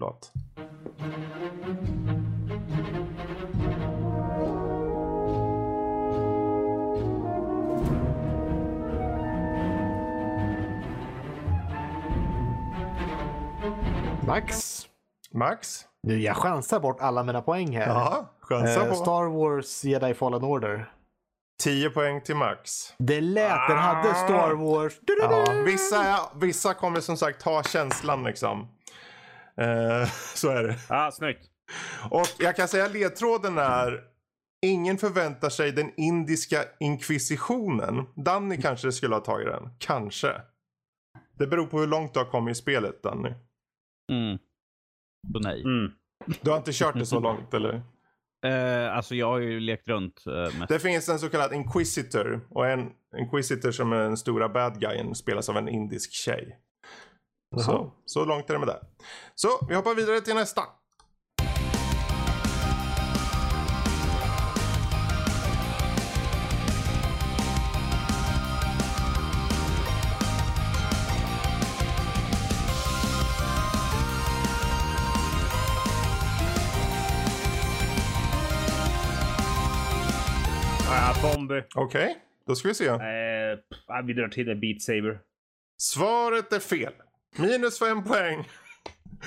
[0.00, 0.32] låt.
[14.26, 14.86] Max.
[15.30, 15.86] Max.
[16.06, 17.88] Nu, jag chansar bort alla mina poäng här.
[17.88, 18.94] Ja, chansa eh, på.
[18.94, 20.90] Star Wars Jedi Fallen Order.
[21.62, 22.94] 10 poäng till Max.
[22.98, 23.68] Det lät, ah.
[23.68, 24.92] den hade Star Wars.
[25.18, 28.60] Ja, vissa, vissa kommer som sagt ha känslan liksom.
[29.56, 30.76] Eh, så är det.
[30.88, 31.46] Ja, ah, snyggt.
[32.10, 34.00] Och jag kan säga ledtråden är
[34.66, 38.06] Ingen förväntar sig den indiska inkvisitionen.
[38.16, 39.70] Danny kanske skulle ha tagit den.
[39.78, 40.32] Kanske.
[41.38, 43.32] Det beror på hur långt du har kommit i spelet Danny.
[44.12, 44.38] Mm.
[45.32, 45.62] Så nej.
[45.62, 45.92] Mm.
[46.42, 47.82] Du har inte kört det så långt eller?
[48.46, 50.24] Uh, alltså jag har ju lekt runt.
[50.26, 50.68] Uh, mest.
[50.68, 52.46] Det finns en så kallad Inquisitor.
[52.50, 56.58] Och en Inquisitor som är den stora bad guyen spelas av en indisk tjej.
[57.56, 58.80] Så, så långt är det med det.
[59.34, 60.62] Så vi hoppar vidare till nästa.
[81.74, 82.20] Okej, okay.
[82.46, 82.86] då ska vi se.
[82.86, 85.20] Eh, vi drar till en Beat Saber.
[85.76, 86.92] Svaret är fel.
[87.38, 88.48] Minus fem poäng.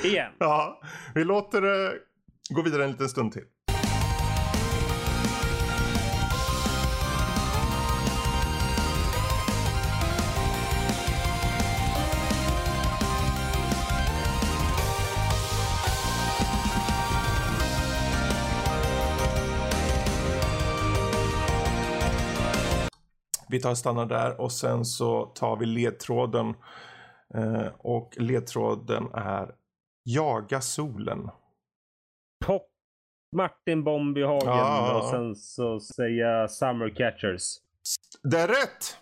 [0.03, 0.31] Igen?
[0.39, 0.81] ja,
[1.15, 1.99] vi låter det
[2.49, 3.45] gå vidare en liten stund till.
[23.49, 26.53] Vi tar stannar där och sen så tar vi ledtråden.
[27.33, 29.51] Eh, och ledtråden är
[30.03, 31.29] Jaga solen.
[32.45, 32.67] Pop
[33.35, 34.97] Martin Bombyhagen ja.
[34.97, 37.57] och sen så säga Summer Catchers.
[38.23, 38.97] Det är rätt!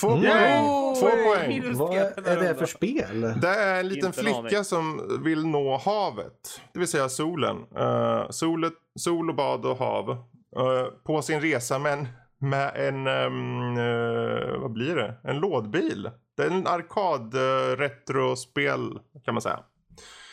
[0.00, 0.22] Två mm.
[0.22, 0.64] poäng!
[0.94, 1.74] Två poäng.
[1.74, 1.96] Vad
[2.26, 3.20] är det för spel?
[3.40, 6.60] Det är en liten Inte flicka som vill nå havet.
[6.72, 7.56] Det vill säga solen.
[7.78, 10.10] Uh, solet, sol och bad och hav.
[10.10, 12.08] uh, på sin resa med en,
[12.44, 15.14] med en um, uh, vad blir det?
[15.24, 16.10] En lådbil.
[16.36, 19.60] Det är en arkad uh, retrospel kan man säga.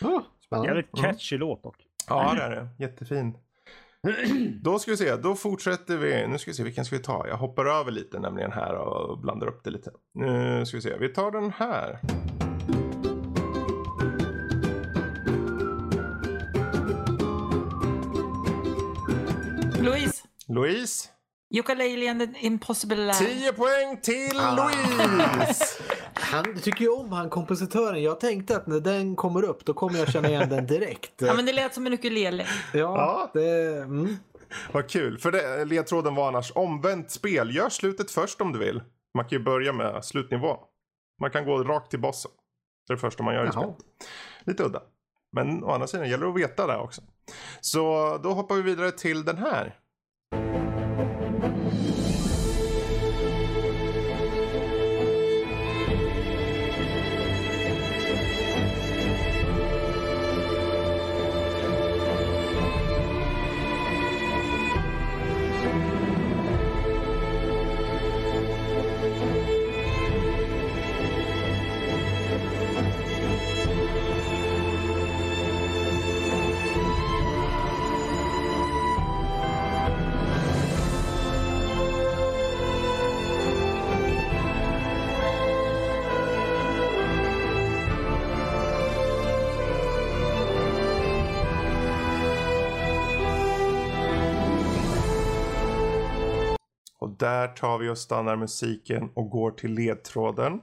[0.01, 0.69] Oh, spännande.
[0.69, 1.47] Jävligt catchy mm.
[1.47, 1.77] låt dock.
[2.07, 2.67] Ja det är det.
[2.79, 3.37] Jättefin.
[4.61, 6.27] Då ska vi se, då fortsätter vi.
[6.27, 7.27] Nu ska vi se, vilken ska vi ta?
[7.27, 9.91] Jag hoppar över lite nämligen här och blandar upp det lite.
[10.13, 11.99] Nu ska vi se, vi tar den här.
[19.81, 20.23] Louise.
[20.47, 21.09] Louise.
[21.59, 23.17] Ukulele and the impossible land.
[23.17, 24.55] 10 poäng till ah.
[24.55, 25.65] Louise!
[26.13, 28.03] Han tycker ju om han kompositören.
[28.03, 31.11] Jag tänkte att när den kommer upp då kommer jag känna igen den direkt.
[31.17, 32.47] ja men det lät som en ukulele.
[32.73, 33.31] Ja, ja.
[33.33, 33.77] det...
[33.77, 34.17] Mm.
[34.71, 35.17] Vad kul.
[35.17, 37.55] För det, ledtråden var annars omvänt spel.
[37.55, 38.81] Gör slutet först om du vill.
[39.17, 40.59] Man kan ju börja med slutnivå.
[41.21, 42.31] Man kan gå rakt till bossen.
[42.87, 43.49] Det är det första man gör Jaha.
[43.49, 43.77] i spelet.
[44.43, 44.81] Lite udda.
[45.35, 47.01] Men å andra sidan gäller det att veta det också.
[47.61, 49.77] Så då hoppar vi vidare till den här.
[97.21, 100.61] Där tar vi och stannar musiken och går till ledtråden.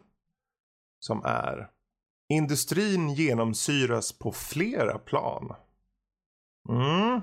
[1.01, 1.71] Som är
[2.29, 5.55] Industrin genomsyras på flera plan.
[6.69, 7.21] Mm.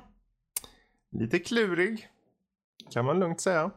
[1.11, 2.09] Lite klurig.
[2.91, 3.71] Kan man lugnt säga.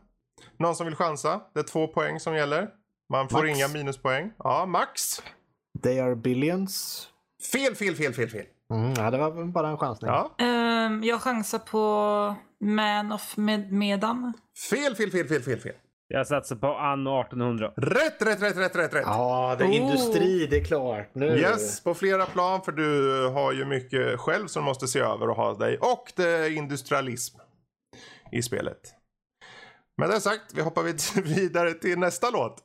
[0.56, 1.40] Någon som vill chansa?
[1.54, 2.70] Det är två poäng som gäller.
[3.08, 3.58] Man får max.
[3.58, 4.32] inga minuspoäng.
[4.38, 5.22] Ja, max.
[5.82, 7.08] They are billions.
[7.52, 8.46] Fel, fel, fel, fel, fel.
[8.70, 10.10] Mm, ja, det var bara en chansning.
[10.10, 10.30] Ja.
[10.38, 14.32] Um, jag chansar på Man of Med Medan.
[14.70, 15.74] Fel, fel, fel, fel, fel, fel.
[16.10, 17.72] Jag satsar på anno 1800.
[17.76, 19.02] Rätt, rätt, rätt, rätt, rätt, rätt.
[19.06, 19.76] Ja, det är oh.
[19.76, 21.14] industri, det är klart.
[21.14, 21.26] Nu.
[21.26, 25.36] Yes, på flera plan för du har ju mycket själv som måste se över och
[25.36, 25.78] ha dig.
[25.78, 27.38] Och det är industrialism
[28.32, 28.80] i spelet.
[29.96, 30.82] Med det sagt, vi hoppar
[31.22, 32.64] vidare till nästa låt.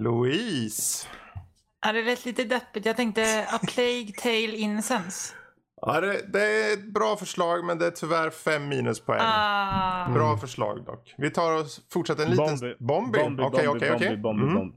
[0.00, 1.08] Louise?
[1.86, 2.86] Ja, det lät lite deppigt.
[2.86, 5.34] Jag tänkte A Plague Tale Innocence.
[5.82, 9.20] Ja, det, det, är ett bra förslag men det är tyvärr fem minuspoäng.
[9.22, 10.08] Ah.
[10.14, 11.14] Bra förslag dock.
[11.18, 12.74] Vi tar och fortsätter en liten...
[12.78, 13.18] Bombi.
[13.18, 14.08] Okej, okej, okej.
[14.08, 14.72] Mm.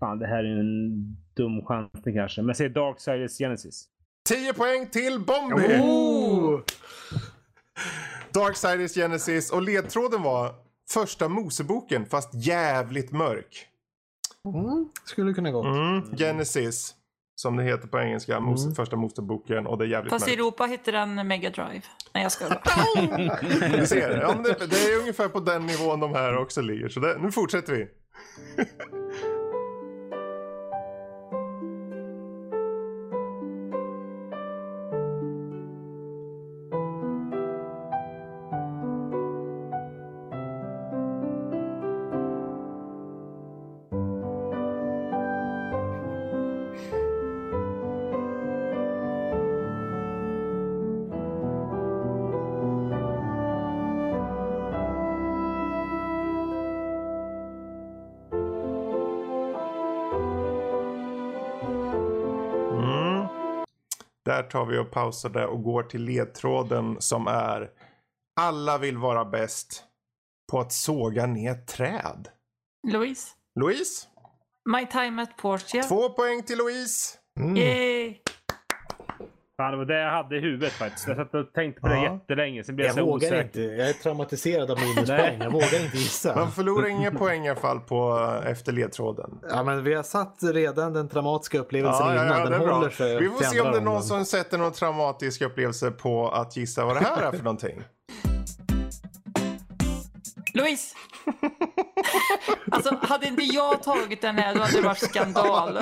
[0.00, 2.42] Fan, det här är en dum chansning kanske.
[2.42, 3.88] Men säg Darksiders Genesis.
[4.28, 5.78] 10 poäng till Bombi!
[5.80, 6.60] Oh!
[8.34, 10.54] Darksiders Genesis och ledtråden var
[10.90, 13.66] första Moseboken fast jävligt mörk.
[14.44, 15.64] Mm, skulle kunna gå.
[15.64, 16.94] Mm, Genesis.
[17.34, 18.40] Som det heter på engelska.
[18.40, 18.74] Mos mm.
[18.74, 20.38] Första Moseboken och det är jävligt Fast mörkt.
[20.38, 21.82] i Europa heter den Mega Drive.
[22.12, 23.86] Nej jag skojar bara.
[23.86, 24.20] ser.
[24.20, 26.88] Ja, det, det, är ungefär på den nivån de här också ligger.
[26.88, 27.88] Så det, nu fortsätter vi.
[64.38, 67.70] Där tar vi och pausar det och går till ledtråden som är
[68.40, 69.84] Alla vill vara bäst
[70.52, 72.28] på att såga ner träd.
[72.88, 73.28] Louise.
[73.60, 74.06] Louise.
[74.70, 75.82] My time at Portia.
[75.82, 77.18] Två poäng till Louise.
[77.40, 77.56] Mm.
[77.56, 78.20] Yay.
[79.60, 81.08] Fan, det var det jag hade i huvudet faktiskt.
[81.08, 82.12] Jag satt och tänkte på det ja.
[82.12, 82.64] jättelänge.
[82.64, 83.42] Sen blev jag, jag så vågar osäker.
[83.42, 83.60] inte.
[83.60, 85.40] Jag är traumatiserad av minuspoäng.
[85.40, 86.34] jag vågar inte gissa.
[86.34, 89.30] Man förlorar inga poäng i alla fall på, eh, efter ledtråden.
[89.50, 92.38] Ja, men vi har satt redan den traumatiska upplevelsen ja, innan.
[92.38, 95.42] Ja, den håller sig Vi får se om det är någon som sätter någon traumatisk
[95.42, 97.82] upplevelse på att gissa vad det här är för någonting.
[100.54, 100.94] Louise!
[102.70, 105.78] Alltså, hade inte jag tagit den här, då hade det varit skandal.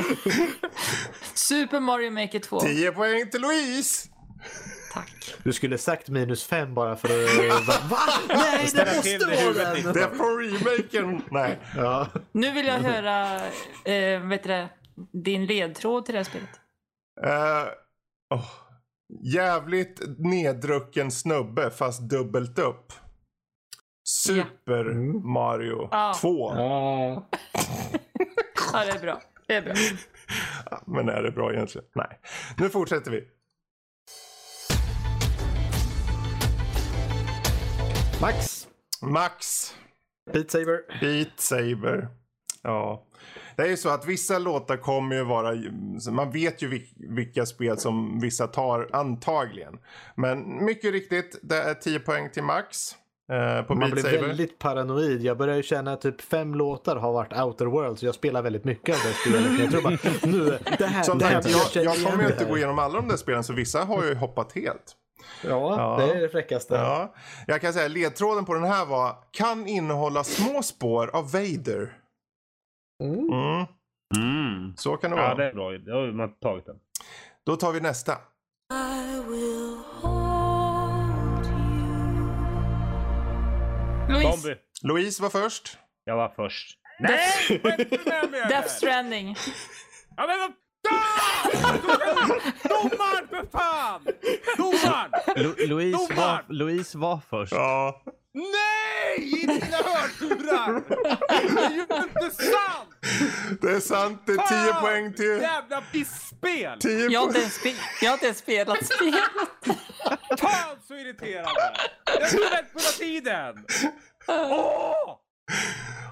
[1.38, 2.60] Super Mario Maker 2.
[2.60, 4.08] 10 poäng till Louise!
[4.92, 5.34] Tack.
[5.42, 7.66] Du skulle sagt minus fem bara för att...
[7.66, 7.74] Va?
[7.90, 7.98] Va?
[8.28, 9.92] Nej, det måste vara den!
[9.92, 11.22] Det är på remaken.
[11.30, 11.58] Nej.
[11.76, 12.08] Ja.
[12.32, 13.34] Nu vill jag höra
[13.84, 14.68] eh, vet du
[15.12, 16.50] din ledtråd till det här spelet.
[17.24, 18.46] Uh, oh.
[19.34, 22.92] Jävligt neddrucken snubbe fast dubbelt upp.
[24.08, 25.32] Super Mm.
[25.32, 26.14] Mario Ja.
[26.20, 26.54] 2.
[26.54, 27.28] Ja.
[28.72, 29.22] Ja, det är bra.
[29.46, 29.74] Det är bra.
[30.86, 31.86] Men är det bra egentligen?
[31.94, 32.20] Nej.
[32.58, 33.24] Nu fortsätter vi.
[38.20, 38.68] Max.
[39.02, 39.66] Max.
[40.32, 41.00] Beat Saber.
[41.00, 42.08] Beat Saber.
[42.62, 43.06] Ja.
[43.56, 45.54] Det är ju så att vissa låtar kommer ju vara,
[46.10, 49.78] man vet ju vil- vilka spel som vissa tar antagligen.
[50.14, 52.96] Men mycket riktigt, det är 10 poäng till Max.
[53.32, 54.26] Eh, på Man blir Saber.
[54.26, 55.22] väldigt paranoid.
[55.22, 58.02] Jag börjar ju känna att typ fem låtar har varit Outer Worlds.
[58.02, 59.60] Jag spelar väldigt mycket av det spelet.
[59.60, 59.98] Jag tror bara,
[60.32, 62.94] nu, det här, Som det här jag, jag igen kommer ju inte gå igenom alla
[63.00, 64.96] de där spelen så vissa har ju hoppat helt.
[65.44, 66.06] Ja, Ja.
[66.06, 66.74] det är det fräckaste.
[66.74, 67.14] Ja.
[67.46, 71.92] Jag kan säga ledtråden på den här var kan innehålla små spår av Vader.
[73.02, 73.18] Mm.
[73.18, 73.66] Mm,
[74.16, 74.74] Mm.
[74.76, 75.28] så kan det vara.
[75.28, 75.78] Ja, det är bra.
[75.78, 76.76] Då har man tagit den.
[77.46, 78.12] Då tar vi nästa.
[84.08, 84.56] Louise, Bombi.
[84.82, 85.78] Louise var först.
[86.04, 86.78] Jag var först.
[87.00, 87.60] Nej!
[88.48, 89.36] Death Stranding.
[90.16, 90.52] Ja, men vad...
[92.68, 94.06] Domaren för fan!
[94.56, 95.10] Domaren!
[95.36, 96.44] Lo- Louise, var!
[96.48, 97.52] Louise var först.
[97.52, 98.02] Ja.
[98.34, 99.18] Nej!
[99.42, 100.82] I dina hörlurar!
[101.54, 102.88] Det är ju inte sant!
[103.60, 104.22] Det är sant.
[104.26, 104.82] Det är 10 Fan!
[104.82, 105.40] poäng till...
[105.42, 106.78] Jävla pissspel!
[106.80, 109.80] 10 Jag har inte ens, spe- jag har inte ens spelat spelet.
[110.40, 111.74] Fan så irriterande!
[112.20, 113.64] Jag skulle rätt på hela tiden!
[114.28, 115.18] Åh!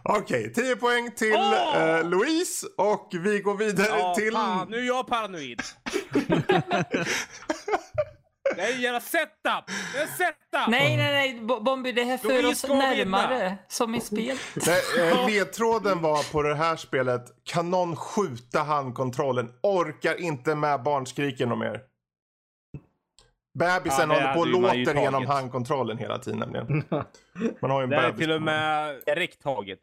[0.02, 1.76] Okej, 10 poäng till Åh!
[1.82, 4.32] eh, Louise och vi går vidare Ja, till...
[4.32, 5.62] fan, nu är jag paranoid.
[8.56, 9.64] Det är en jävla setup!
[9.94, 10.68] Det är setup!
[10.68, 11.40] Nej, nej, nej.
[11.40, 13.38] Bo- Bombi, det här för oss närmare.
[13.44, 13.56] vinna.
[13.68, 14.36] Som i spel.
[14.66, 19.48] Nej, eh, ledtråden var på det här spelet, kan någon skjuta handkontrollen?
[19.62, 21.80] Orkar inte med barnskriken och mer.
[23.54, 26.84] Bebisen Ja, det håller på och låter genom handkontrollen hela tiden nämligen.
[27.60, 28.18] Man har ju en Det är bebis.
[28.18, 29.78] till och med direkt taget.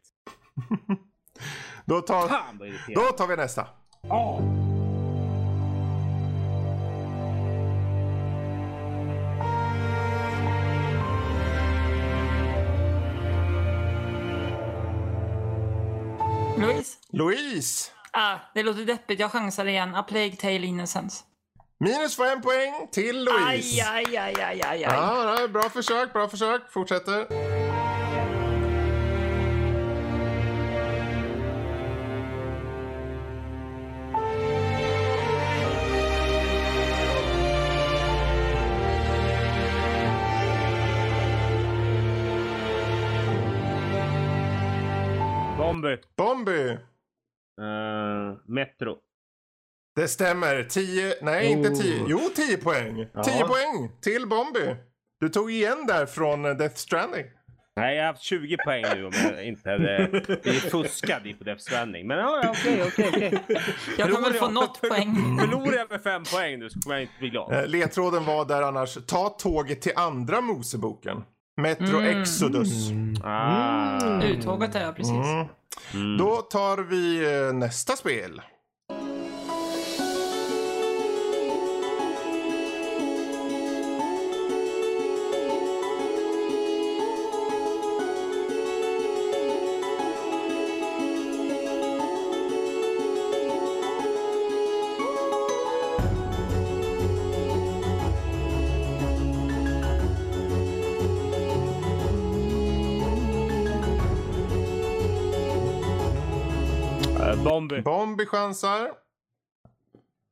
[1.86, 2.60] Då tar, Fan
[2.96, 3.68] då tar vi nästa.
[16.58, 16.98] Louise?
[17.10, 17.92] Louise!
[18.14, 19.20] Ah, det låter deppigt.
[19.20, 19.96] Jag chansar igen.
[19.96, 21.24] A Plague Tale Innocence.
[21.82, 23.82] Minus fem poäng till Louise.
[23.82, 24.94] Aj, aj, aj, aj, aj, aj.
[24.94, 26.70] Ja, det är bra försök, bra försök.
[26.70, 27.26] Fortsätter.
[45.58, 45.98] Bombi.
[46.16, 46.78] Bomby.
[47.58, 49.11] Uh, Metro.
[49.96, 50.64] Det stämmer.
[50.64, 51.76] 10, nej inte Oh.
[51.82, 52.06] 10.
[52.08, 52.96] Jo, 10 poäng.
[52.96, 53.06] 10
[53.40, 53.48] Ja.
[53.48, 54.76] poäng till Bomby.
[55.20, 57.26] Du tog igen där från eh, Death Stranding.
[57.76, 60.08] Nej, jag har haft 20 poäng nu om jag inte hade
[60.44, 62.08] blivit fuskad i på Death Stranding.
[62.08, 63.40] Men ja, okej, okej, okej.
[63.98, 65.38] Jag kan väl få jag- något poäng.
[65.40, 67.54] Förlorar jag med fem poäng nu så kommer jag inte bli glad.
[67.54, 71.24] Eh, Ledtråden var där annars, ta tåget till andra Moseboken.
[71.62, 72.22] Metro Mm.
[72.22, 72.90] Exodus.
[73.24, 74.22] Ah.
[74.24, 75.12] Uttåget är jag precis.
[75.14, 75.48] Mm.
[75.94, 76.18] Mm.
[76.18, 78.42] Då tar vi eh, nästa spel.
[107.68, 107.82] Bombi.
[107.82, 108.92] Bombi chansar.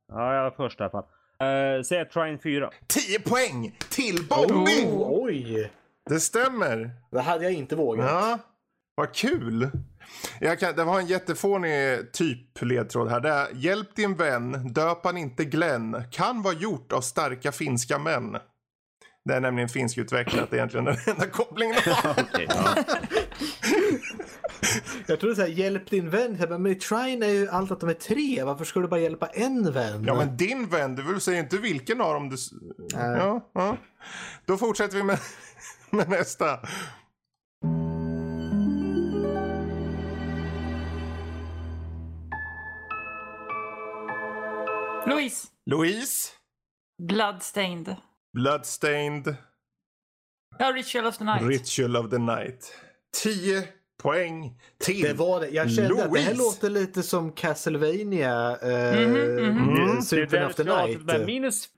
[0.08, 1.04] Ja, jag var först i alla fall.
[1.44, 2.70] Uh, Säg Trine 4.
[2.88, 4.86] 10 poäng till Bombi!
[4.86, 5.72] Oh, oj!
[6.10, 6.92] Det stämmer.
[7.12, 8.06] Det hade jag inte vågat.
[8.10, 8.40] Ja,
[8.96, 9.70] vad kul.
[10.40, 13.20] Jag kan, det var en jättefånig typ ledtråd här.
[13.20, 16.04] Det är, Hjälp din vän, döp han inte Glenn.
[16.12, 18.38] Kan vara gjort av starka finska män.
[19.26, 21.76] Det är nämligen finskutvecklat, egentligen den enda kopplingen.
[22.18, 22.76] Okej, ja.
[25.08, 26.38] Jag trodde såhär, hjälp din vän.
[26.50, 28.44] Men i Trine är ju allt att de är tre.
[28.44, 30.04] Varför skulle du bara hjälpa en vän?
[30.08, 30.96] Ja, men din vän.
[30.96, 32.36] Du säger säga inte vilken av dem du...
[32.98, 33.02] Äh.
[33.02, 33.78] Ja, ja.
[34.46, 35.20] Då fortsätter vi med,
[35.90, 36.60] med nästa.
[45.08, 45.48] Louise.
[45.66, 46.32] Louise.
[47.02, 47.96] Bloodstained.
[48.34, 49.36] Bloodstained.
[50.60, 51.42] Ja, Ritual of the Night.
[51.42, 52.74] Ritual of the Night.
[53.24, 53.64] Tio
[54.04, 55.50] poäng till Det var det.
[55.50, 56.06] Jag kände Louise.
[56.08, 58.58] att det här låter lite som Castlevania.
[58.58, 59.78] Eh, Mhm, mhm.
[59.78, 61.26] mm, Symphony of the Night.
[61.26, 61.70] Minus...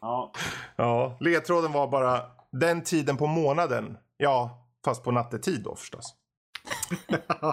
[0.00, 0.32] Ja.
[0.76, 2.22] Ja, ledtråden var bara
[2.52, 3.96] den tiden på månaden.
[4.16, 6.14] Ja, fast på nattetid då förstås.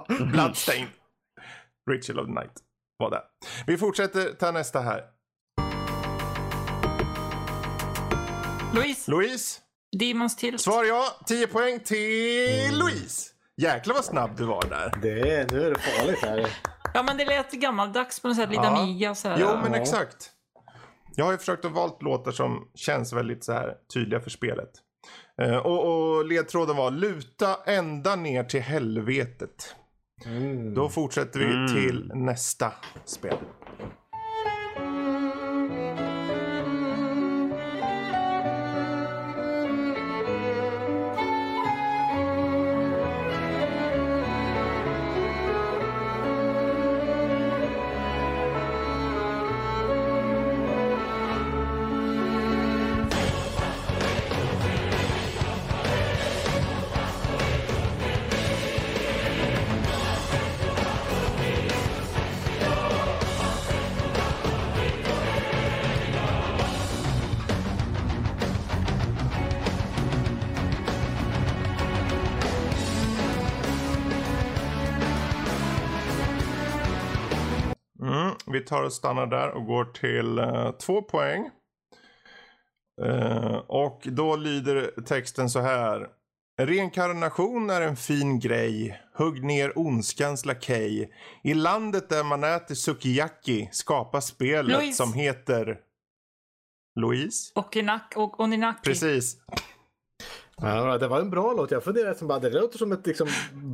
[0.31, 0.87] Bloodstained.
[1.91, 2.51] Ritual of the Night
[2.97, 3.21] var det.
[3.67, 5.03] Vi fortsätter ta nästa här.
[8.73, 9.11] Louise.
[9.11, 9.59] Louise.
[9.99, 10.61] Demons Tilt.
[10.61, 11.03] Svar ja.
[11.27, 13.29] 10 poäng till Louise.
[13.57, 14.93] Jäklar vad snabb du var där.
[15.01, 16.49] Det är, nu är det farligt här.
[16.93, 18.49] Ja, men det lät gammaldags på något sätt.
[18.49, 18.77] Lite Ja.
[18.81, 19.37] Amiga så här.
[19.39, 20.31] Jo, men exakt.
[21.15, 24.69] Jag har ju försökt att valt låtar som känns väldigt så här tydliga för spelet.
[25.41, 25.87] Eh, och,
[26.17, 29.75] och ledtråden var luta ända ner till helvetet.
[30.25, 30.73] Mm.
[30.73, 31.67] Då fortsätter vi Mm.
[31.67, 32.73] till nästa
[33.05, 33.37] spel.
[78.71, 81.49] Tar och stannar där och går till eh, två poäng.
[83.01, 86.07] Eh, och då lyder texten så här.
[86.61, 89.01] Reinkarnation är en fin grej.
[89.13, 91.13] Hugg ner ondskans lakej.
[91.43, 94.97] I landet där man äter sukiyaki skapas spelet Louise.
[94.97, 95.77] som heter...
[96.99, 97.51] Louise?
[97.55, 98.89] Och, Inak- och Oninaki.
[98.89, 99.37] Precis.
[100.57, 101.71] Ja, det var en bra låt.
[101.71, 103.27] Jag funderade som bara, det låter som ett liksom,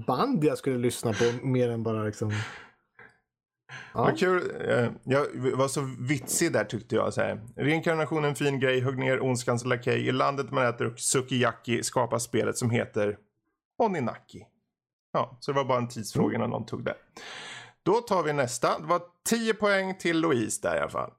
[0.08, 2.32] band jag skulle lyssna på mer än bara liksom...
[3.94, 4.02] Ja.
[4.04, 4.52] Vad kul.
[4.70, 7.14] Eh, Jag var så vitsig där tyckte jag.
[7.14, 7.42] Så här.
[7.56, 8.82] Reinkarnation är en fin grej.
[8.82, 10.08] Hugg ner ondskans lakej.
[10.08, 13.18] I landet man äter sukiyaki skapas spelet som heter
[13.78, 14.46] Oninaki.
[15.14, 16.96] Ja, så det var bara en tidsfråga innan någon tog det.
[17.84, 18.80] Då tar vi nästa.
[18.80, 21.12] Det var 10 poäng till Louise där i alla fall.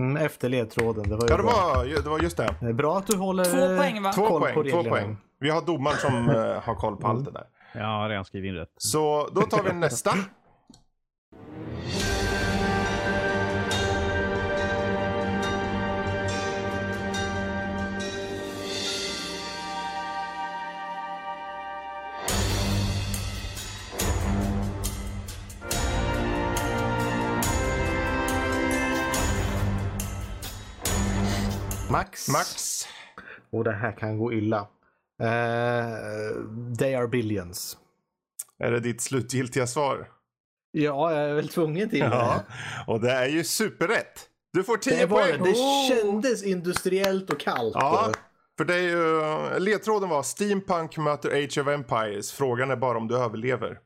[0.00, 1.08] Mm, efter ledtråden.
[1.08, 2.54] Det var ju Ja, det var, det var just det.
[2.60, 4.12] Det är Bra att du håller Två poäng, va?
[4.12, 4.90] Två koll poäng, på två reglerna.
[4.96, 5.16] poäng.
[5.40, 7.46] Vi har domaren som eh, har koll på allt det där.
[7.74, 8.68] Jag har redan skrivit in rätt.
[8.76, 10.10] Så då tar vi nästa.
[32.28, 32.82] Max.
[33.50, 34.68] Och det här kan gå illa.
[35.22, 35.88] Eh,
[36.78, 37.76] they are billions.
[38.58, 40.08] Är det ditt slutgiltiga svar?
[40.70, 42.08] Ja, jag är väl tvungen till Ja.
[42.08, 42.92] det.
[42.92, 44.28] Och det är ju superrätt.
[44.52, 45.42] Du får 10 Det, var, poäng.
[45.42, 45.54] det
[45.88, 47.74] kändes industriellt och kallt.
[47.74, 48.10] Ja,
[48.58, 52.32] för det är ju, ledtråden var Steampunk möter Age of Empires.
[52.32, 53.78] Frågan är bara om du överlever.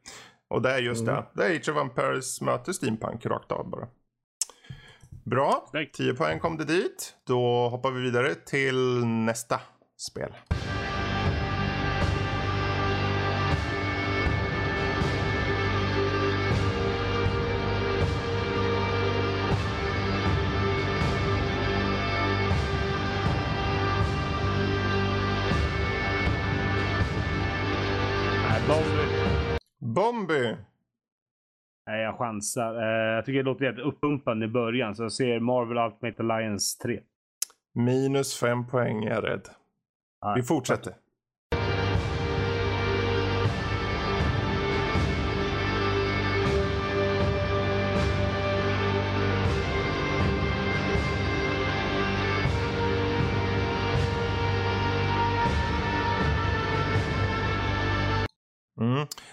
[0.51, 1.15] Och det är just Mm.
[1.15, 1.25] det.
[1.35, 3.89] Det är Age of Empires möter Steampunk rakt av bara.
[5.25, 5.95] Bra, Snyggt.
[5.95, 7.15] 10 poäng kom det dit.
[7.27, 9.61] Då hoppar vi vidare till nästa
[9.97, 10.33] spel.
[28.49, 29.07] Nej, Bomber.
[29.81, 30.70] Bomby.
[32.11, 32.75] Jag chansar.
[32.75, 36.83] Eh, jag tycker det låter jävligt uppumpande i början, så jag ser Marvel Ultimate Alliance
[36.83, 37.01] 3.
[37.75, 39.49] Minus 5 poäng är jag rädd.
[40.25, 40.95] Nej, Vi fortsätter.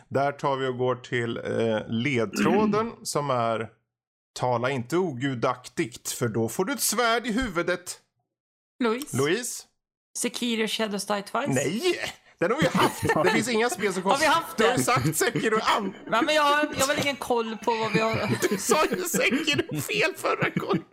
[0.09, 3.69] Där tar vi och går till eh, ledtråden som är
[4.39, 7.99] Tala inte ogudaktigt för då får du ett svärd i huvudet.
[8.83, 9.17] Louise.
[9.17, 9.63] Louise?
[10.17, 11.47] Sekiro Shadows Die Twice.
[11.47, 11.81] Nej!
[12.39, 13.03] Den har vi haft.
[13.23, 14.33] Det finns inga spel som Har vi kostar...
[14.41, 14.83] haft Du har det?
[14.83, 15.59] sagt Sekiro.
[15.77, 15.93] An...
[16.11, 18.29] Ja, men jag, har- jag har väl ingen koll på vad vi har...
[18.49, 20.83] Du sa ju Sekiro fel förra gången.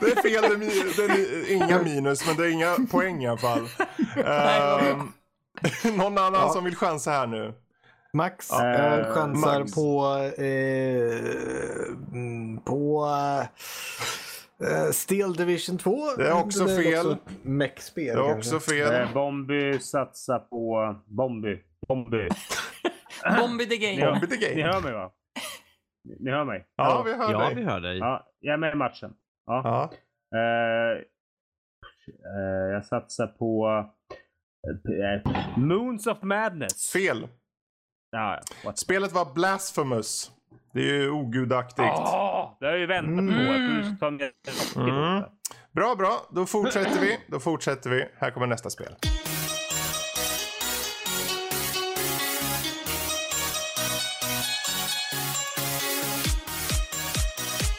[0.00, 0.42] Det är fel.
[0.96, 3.68] Det är, det är inga minus, men det är inga poäng i alla fall.
[4.24, 5.12] Ehm,
[5.96, 7.54] någon annan som vill chansa här nu?
[8.12, 9.74] Max äh, chansar Max.
[9.74, 10.16] på...
[10.42, 13.06] Eh, mm, på...
[14.62, 16.16] Uh, Steel Division 2.
[16.16, 17.06] Det är också det är fel.
[17.06, 17.92] Också.
[17.94, 18.94] Det är också fel.
[18.94, 21.62] Eh, Bombi satsar på Bombi.
[21.88, 22.28] Bombi.
[23.38, 24.12] Bombi the game.
[24.12, 24.54] Bombi the game.
[24.54, 25.10] Ni hör mig va?
[26.20, 26.66] Ni hör mig?
[26.76, 27.02] Ja, ja.
[27.02, 27.48] vi hör ja, dig.
[27.48, 27.98] Ja, vi hör dig.
[27.98, 29.14] Ja, jag är med i matchen.
[29.46, 29.62] Ja.
[29.64, 29.90] ja.
[30.38, 30.98] Uh,
[32.38, 33.86] uh, jag satsar på uh,
[35.56, 36.92] Moons of Madness.
[36.92, 37.28] Fel.
[38.10, 38.40] Ja,
[38.74, 40.30] Spelet var Blasphemous.
[40.72, 41.80] Det är ju ogudaktigt.
[41.80, 43.46] Oh, det har jag ju väntat mm.
[43.46, 43.52] på.
[44.06, 45.24] Att du med mm.
[45.72, 46.26] Bra, bra.
[46.30, 47.18] Då fortsätter vi.
[47.26, 48.08] Då fortsätter vi.
[48.18, 48.94] Här kommer nästa spel.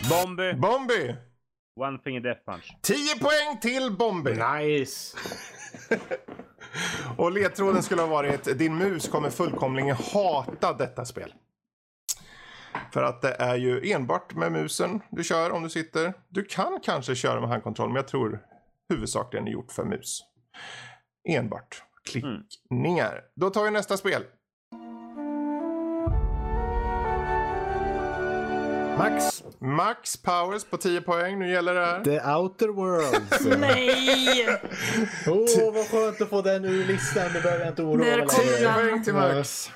[0.10, 0.54] Bombi.
[0.54, 1.16] Bombi.
[1.80, 2.78] One thing in death punch.
[2.82, 4.32] 10 poäng till Bombi.
[4.32, 5.18] Nice.
[7.18, 11.34] Och ledtråden skulle ha varit din mus kommer fullkomligen hata detta spel.
[12.94, 16.14] För att det är ju enbart med musen du kör om du sitter.
[16.30, 18.40] Du kan kanske köra med handkontroll men jag tror
[18.90, 20.24] huvudsakligen är gjort för mus.
[21.30, 23.12] Enbart klickningar.
[23.12, 23.24] Mm.
[23.36, 24.24] Då tar vi nästa spel.
[28.98, 29.35] Max.
[29.66, 31.40] Max Powers på 10 poäng.
[31.40, 32.04] Nu gäller det här.
[32.04, 33.46] The Outer Worlds.
[33.60, 34.48] Nej!
[35.28, 37.34] Åh, oh, vad skönt att få den ur listan.
[37.34, 39.72] Det behöver jag inte oroa mig 10 poäng till Max.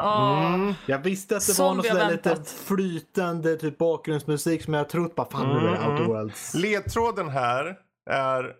[0.00, 0.74] Mm.
[0.86, 5.14] Jag visste att det som var något sådär lite flytande typ bakgrundsmusik som jag trott
[5.14, 5.64] bara fan mm.
[5.64, 6.54] det Outer Worlds.
[6.54, 7.76] Ledtråden här
[8.10, 8.52] är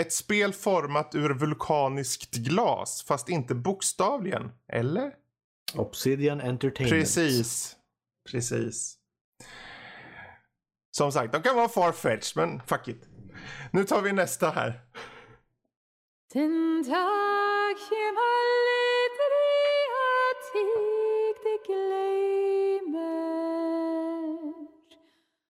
[0.00, 4.50] ett spel format ur vulkaniskt glas fast inte bokstavligen.
[4.72, 5.12] Eller?
[5.74, 7.00] Obsidian Entertainment.
[7.00, 7.76] Precis.
[8.30, 8.99] Precis.
[11.00, 13.08] Som sagt, de kan vara farfetched men fuck it.
[13.70, 14.80] Nu tar vi nästa här.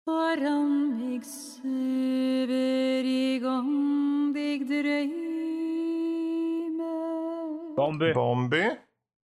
[0.05, 5.15] Varann mig söver igång dig drömmer.
[7.75, 8.13] Bombi.
[8.13, 8.77] Bombi.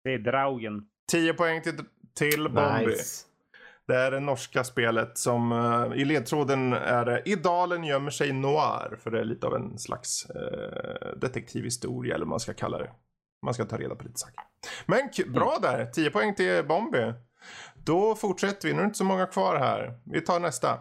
[0.05, 0.87] Det är Draugen.
[1.13, 1.79] 10 poäng till,
[2.15, 2.87] till Bombi.
[2.87, 3.34] Nice.
[3.87, 8.99] Det är det norska spelet som uh, i ledtråden är det Idalen gömmer sig noir.
[9.03, 12.91] För det är lite av en slags uh, detektivhistoria eller vad man ska kalla det.
[13.45, 14.41] Man ska ta reda på lite saker.
[14.87, 15.63] Men bra mm.
[15.63, 17.13] där, 10 poäng till Bombi.
[17.75, 19.99] Då fortsätter vi, nu är det inte så många kvar här.
[20.05, 20.79] Vi tar nästa.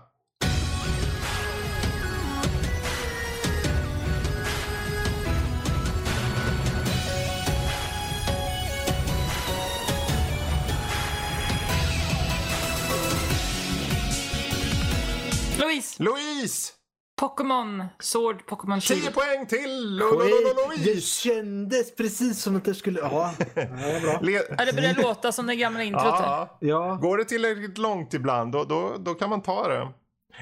[16.00, 16.14] Louise!
[16.14, 16.74] Louise!
[17.22, 20.84] Pokémon Sword, Pokémon 10 poäng till Louise!
[20.84, 23.00] Det kändes precis som att det skulle...
[23.00, 24.32] Ja, det var bra.
[24.58, 26.04] ja, det börjar låta som det gamla introt.
[26.04, 26.58] Ja.
[26.60, 27.00] ja.
[27.02, 29.88] Går det tillräckligt långt ibland, då, då, då kan man ta det.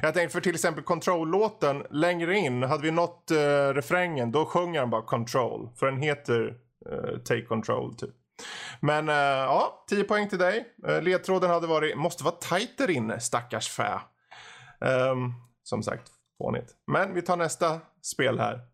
[0.01, 3.37] Jag tänkte för till exempel Control-låten längre in, hade vi nått uh,
[3.73, 5.69] refrängen, då sjunger han bara Control.
[5.75, 6.53] För den heter
[6.91, 8.09] uh, Take Control typ.
[8.79, 10.65] Men uh, ja, 10 poäng till dig.
[10.87, 14.01] Uh, ledtråden hade varit, måste vara tight där inne, stackars fä.
[14.85, 16.75] Um, som sagt, fånigt.
[16.91, 18.70] Men vi tar nästa spel här.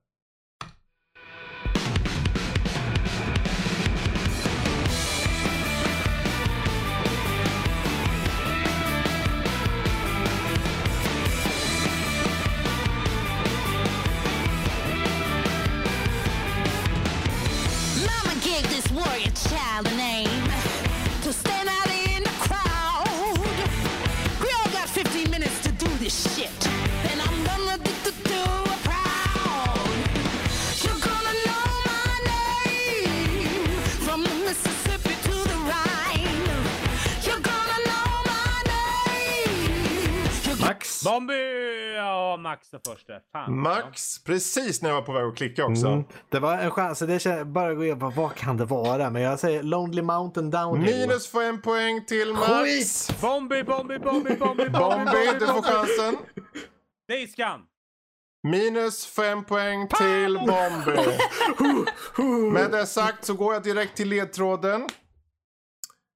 [41.07, 41.93] Zombie!
[41.95, 44.31] Ja, Max är först Fan, Max, ja.
[44.31, 45.87] precis när jag var på väg att klicka också.
[45.87, 46.03] Mm.
[46.29, 46.99] Det var en chans.
[46.99, 49.09] Det känns, bara gå igenom, vad kan det vara?
[49.09, 50.99] Men jag säger Lonely Mountain Downhill.
[50.99, 52.47] Minus fem poäng till Max.
[52.47, 53.21] Skit!
[53.21, 55.27] Bombi, bombi, bombi, bombi, bombi.
[55.39, 56.17] du får chansen.
[57.09, 57.61] Dayscan.
[58.43, 61.17] Minus fem poäng till Bombi.
[62.51, 64.87] Med det sagt så går jag direkt till ledtråden.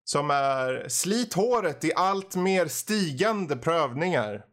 [0.04, 4.51] Som är slit håret i allt mer stigande prövningar.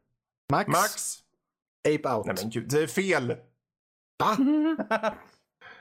[0.53, 0.68] Max?
[0.68, 1.18] Max?
[1.88, 2.26] Ape Out.
[2.26, 3.36] Nej men gud, det är fel.
[4.18, 4.36] Va?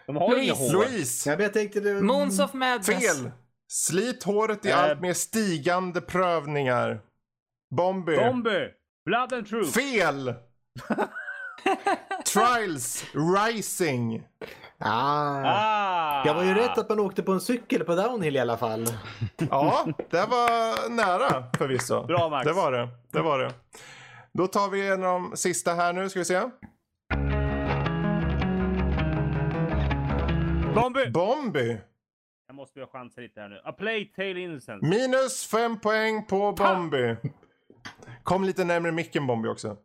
[0.05, 0.43] De har Louise.
[0.43, 0.73] inga hår.
[0.73, 1.29] Louise.
[1.29, 2.01] Ja, jag tänkte det...
[2.01, 2.85] Moons of Madness.
[2.87, 3.31] Fel.
[3.67, 4.79] Slit håret i äh...
[4.79, 7.01] allt mer stigande prövningar.
[7.75, 8.15] Bombi.
[8.15, 8.69] Bombi.
[9.05, 9.71] Blood and Truth.
[9.71, 10.33] Fel.
[12.33, 14.23] Trials Rising.
[14.79, 15.41] Ah.
[15.45, 16.25] ah.
[16.25, 18.87] Jag var ju rätt att man åkte på en cykel på downhill i alla fall.
[19.49, 22.03] Ja, det var nära förvisso.
[22.03, 22.47] Bra Max.
[22.47, 22.89] Det var det.
[23.11, 23.53] det var det.
[24.37, 26.41] Då tar vi en av de sista här nu, ska vi se.
[30.75, 31.11] Bomby!
[31.11, 31.77] Bomby!
[32.47, 33.61] Jag måste ha chanser lite här nu.
[33.63, 34.81] A play tail innocent.
[34.81, 37.15] Minus fem poäng på Bomby.
[38.23, 39.77] Kom lite närmare micken Bomby också.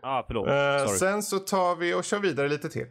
[0.00, 0.48] Ah, förlåt.
[0.48, 2.86] Uh, sen så tar vi och kör vidare lite till.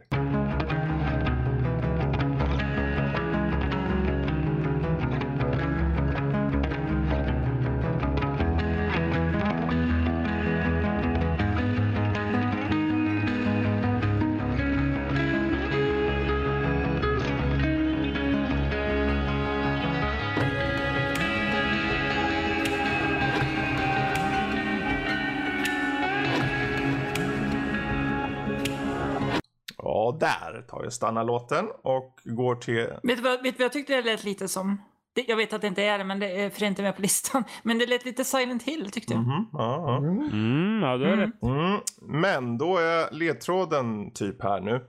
[30.88, 32.86] Där tar jag stanna låten och går till...
[33.02, 34.82] Vet du vad, vet vad jag tyckte det lät lite som?
[35.14, 37.02] Det, jag vet att det inte är det, men det är för inte med på
[37.02, 37.44] listan.
[37.62, 39.22] Men det lät lite Silent Hill tyckte jag.
[39.22, 39.46] Mm -hmm.
[39.52, 39.96] ja, ja.
[39.96, 41.32] Mm, ja, det är mm.
[41.42, 41.80] Mm.
[42.00, 44.86] Men då är ledtråden typ här nu.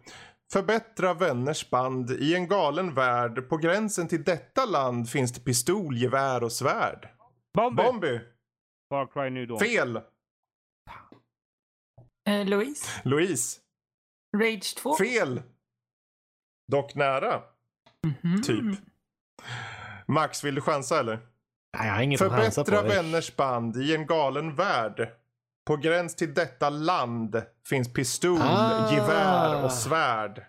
[0.53, 3.49] Förbättra vänners band i en galen värld.
[3.49, 7.09] På gränsen till detta land finns det pistol, gevär och svärd.
[7.57, 7.83] Bombi!
[7.83, 8.19] Bombi.
[8.89, 9.59] Far Cry New Dawn.
[9.59, 9.99] Fel!
[12.27, 12.87] Eh, Louise?
[13.03, 13.59] Louise.
[14.37, 14.95] Rage 2?
[14.95, 15.41] Fel!
[16.69, 17.41] Dock nära.
[18.03, 18.43] Mm -hmm.
[18.43, 18.79] Typ.
[20.07, 21.19] Max, vill du chansa eller?
[21.77, 25.09] Nej, jag har inget Förbättra vänners band i en galen värld.
[25.67, 28.93] På gräns till detta land finns pistol, ah.
[28.93, 30.45] gevär och svärd.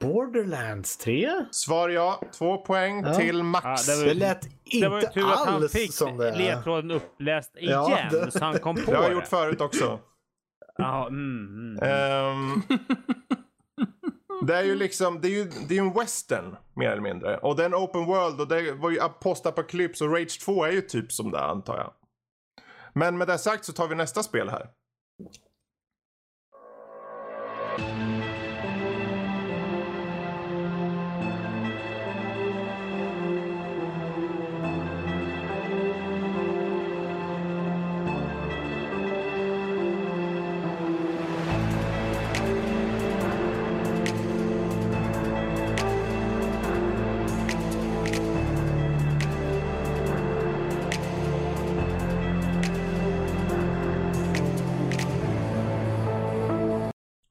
[0.00, 1.30] Borderlands 3?
[1.50, 2.22] Svar ja.
[2.38, 3.14] Två poäng ja.
[3.14, 3.88] till Max.
[3.88, 6.38] Ja, det, var, det lät inte det var tur alls att han fick som det
[6.38, 8.30] ledtråden uppläst igen ja, det...
[8.30, 8.90] så han kom på det.
[8.90, 10.00] Det har jag gjort förut också.
[10.76, 12.22] Ja, mm, mm.
[12.26, 12.62] Um,
[14.46, 17.36] det är ju liksom, det är ju det är en western mer eller mindre.
[17.36, 20.72] Och det är en open world och det var ju postapokalyps och Rage 2 är
[20.72, 21.92] ju typ som det antar jag.
[22.92, 24.70] Men med det sagt så tar vi nästa spel här.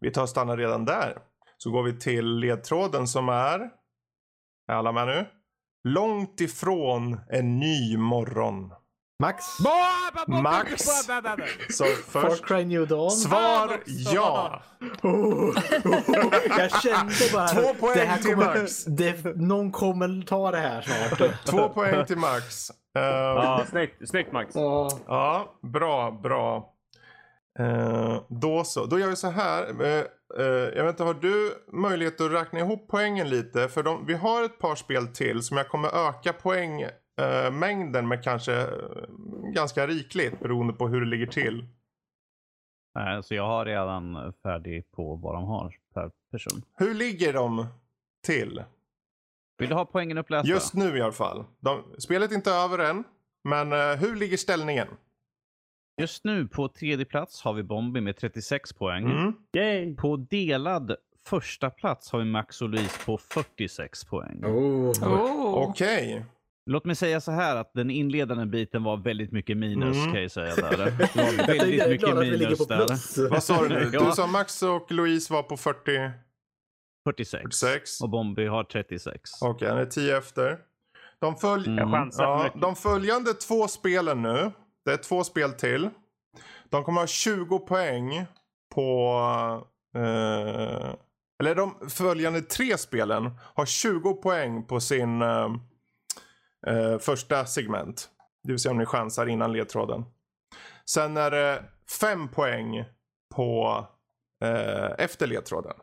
[0.09, 1.17] Vi tar och stannar redan där.
[1.57, 3.59] Så går vi till ledtråden som är,
[4.71, 5.25] är alla med nu?
[5.83, 8.73] Långt ifrån en ny morgon.
[9.19, 9.45] Max?
[10.27, 10.85] Max!
[11.69, 12.45] Så först...
[12.45, 13.11] Cry New Dawn.
[13.11, 14.61] Svar ja!
[16.57, 17.47] Jag kände bara...
[17.47, 18.85] Två poäng det här till kommer, Max.
[18.85, 21.31] Det, någon kommer ta det här snart.
[21.45, 22.69] Två poäng till Max.
[22.97, 24.55] Uh, ja, snyggt, snyggt Max.
[25.07, 26.73] Ja, bra, bra.
[27.59, 28.85] Uh, då så.
[28.85, 29.81] Då gör vi så här.
[29.81, 30.03] Uh,
[30.39, 30.45] uh,
[30.75, 33.67] jag vet inte, har du möjlighet att räkna ihop poängen lite?
[33.67, 38.67] För de, vi har ett par spel till som jag kommer öka poängmängden med kanske
[39.55, 41.65] ganska rikligt beroende på hur det ligger till.
[43.23, 46.61] Så jag har redan färdig på vad de har per person.
[46.77, 47.65] Hur ligger de
[48.25, 48.63] till?
[49.57, 50.49] Vill du ha poängen upplästa?
[50.49, 51.45] Just nu i alla fall.
[51.59, 53.03] De, spelet är inte över än.
[53.43, 54.87] Men hur ligger ställningen?
[55.99, 59.33] Just nu på tredje plats har vi Bombi med 36 poäng.
[59.55, 59.95] Mm.
[59.95, 60.95] På delad
[61.25, 64.45] första plats har vi Max och Louise på 46 poäng.
[64.45, 64.91] Oh.
[65.03, 65.69] Oh.
[65.69, 66.13] Okej.
[66.13, 66.23] Okay.
[66.65, 70.13] Låt mig säga så här att den inledande biten var väldigt mycket minus mm.
[70.13, 70.55] kan jag säga.
[70.55, 70.77] Där.
[70.77, 73.29] Det var väldigt mycket minus där.
[73.29, 73.89] Vad sa du nu?
[73.89, 76.11] Du sa Max och Louise var på 40?
[77.07, 77.41] 46.
[77.41, 78.01] 46.
[78.01, 79.31] Och Bombi har 36.
[79.41, 80.57] Okej, okay, han är 10 efter.
[81.19, 81.67] De, följ...
[81.67, 82.09] mm.
[82.17, 84.51] ja, de följande två spelen nu
[84.89, 85.89] det är två spel till.
[86.69, 88.25] De kommer ha 20 poäng
[88.75, 89.11] på...
[89.95, 90.95] Eh,
[91.39, 95.49] eller de följande tre spelen har 20 poäng på sin eh,
[96.67, 98.09] eh, första segment.
[98.43, 100.05] Det vill säga om ni chansar innan ledtråden.
[100.85, 101.63] Sen är det
[101.99, 102.85] 5 poäng
[103.35, 103.85] på
[104.43, 105.73] eh, efter ledtråden.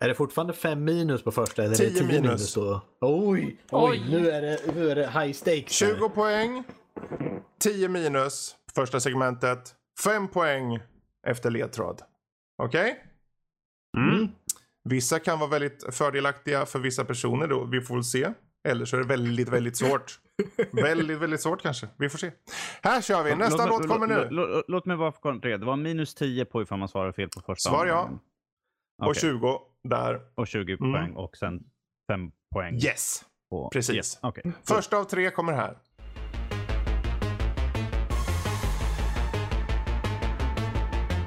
[0.00, 1.64] Är det fortfarande 5 minus på första?
[1.64, 2.22] Eller 10 minus.
[2.22, 2.80] minus då?
[3.00, 5.72] Oj, oj, Nu, är det, nu är det high stakes.
[5.72, 6.08] 20 här.
[6.08, 6.64] poäng
[7.60, 9.74] 10 minus första segmentet.
[10.04, 10.80] 5 poäng
[11.26, 12.02] efter ledtråd.
[12.62, 12.90] Okej?
[12.90, 14.12] Okay?
[14.12, 14.28] Mm.
[14.84, 17.64] Vissa kan vara väldigt fördelaktiga för vissa personer då.
[17.64, 18.32] Vi får väl se.
[18.68, 20.20] Eller så är det väldigt, väldigt svårt.
[20.72, 21.88] väldigt, väldigt svårt kanske.
[21.98, 22.32] Vi får se.
[22.82, 23.36] Här kör vi.
[23.36, 24.28] Nästa låt, låt kommer nu.
[24.30, 25.58] Låt, låt, mig bara kontrollera.
[25.58, 27.70] Det var minus 10 på ifall man svarar fel på första.
[27.70, 28.10] Svar ja.
[29.02, 29.20] Och okay.
[29.20, 30.20] 20 där.
[30.34, 30.92] Och 20 mm.
[30.92, 31.60] poäng och sen
[32.10, 32.74] 5 poäng.
[32.74, 33.70] Yes, på...
[33.70, 33.96] precis.
[33.96, 34.18] Yes.
[34.22, 34.52] Okay.
[34.68, 35.78] Första av tre kommer här.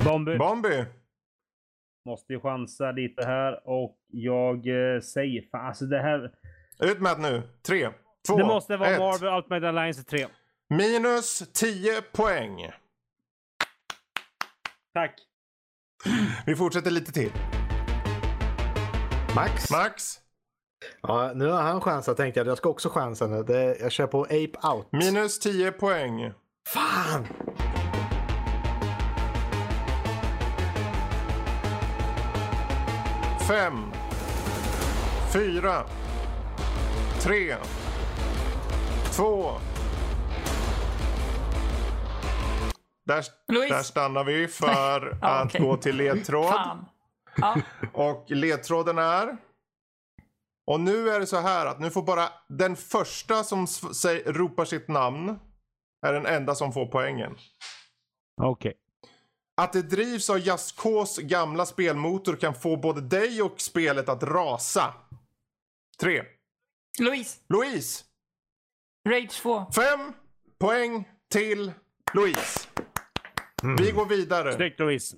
[0.06, 0.38] Bombi.
[0.38, 0.86] Bombi.
[2.06, 6.32] Måste ju chansa lite här och jag eh, säger fan alltså det här.
[6.80, 7.42] Ut med nu.
[7.68, 7.90] Tre,
[8.28, 9.00] två, Det måste vara ett.
[9.00, 10.28] Marvel Ultimate Alliance 3.
[10.70, 12.72] Minus 10 poäng.
[14.94, 15.16] Tack.
[16.46, 17.32] Vi fortsätter lite till.
[19.36, 19.72] Max.
[19.72, 20.18] Max.
[21.02, 22.48] Ja, nu har han chansat tänkte jag.
[22.48, 23.44] Jag ska också chansa nu.
[23.44, 24.88] Det, jag kör på Ape Out.
[24.92, 26.34] Minus 10 poäng.
[26.68, 27.28] Fan!
[33.52, 33.92] Fem.
[35.34, 35.84] Fyra.
[37.22, 37.56] Tre.
[39.16, 39.52] Två.
[43.06, 43.26] Där,
[43.70, 45.62] där stannar vi för att okay.
[45.62, 46.86] gå till ledtråd.
[47.94, 49.38] Och ledtråden är...
[50.68, 54.66] Och nu är det så här att nu får bara den första som säger, ropar
[54.66, 55.40] sitt namn
[56.08, 57.32] är den enda som får poängen.
[58.42, 58.70] Okej.
[58.70, 58.81] Okay.
[59.58, 64.94] Att det drivs av Jaskås gamla spelmotor kan få både dig och spelet att rasa.
[66.00, 66.24] Tre.
[67.00, 67.40] Louise.
[67.50, 68.04] Louise.
[69.10, 69.66] Rage 2.
[69.76, 70.14] Fem
[70.60, 71.72] poäng till
[72.14, 72.60] Louise.
[73.64, 73.76] Mm.
[73.76, 74.56] Vi går vidare.
[74.56, 75.18] Snyggt Louise.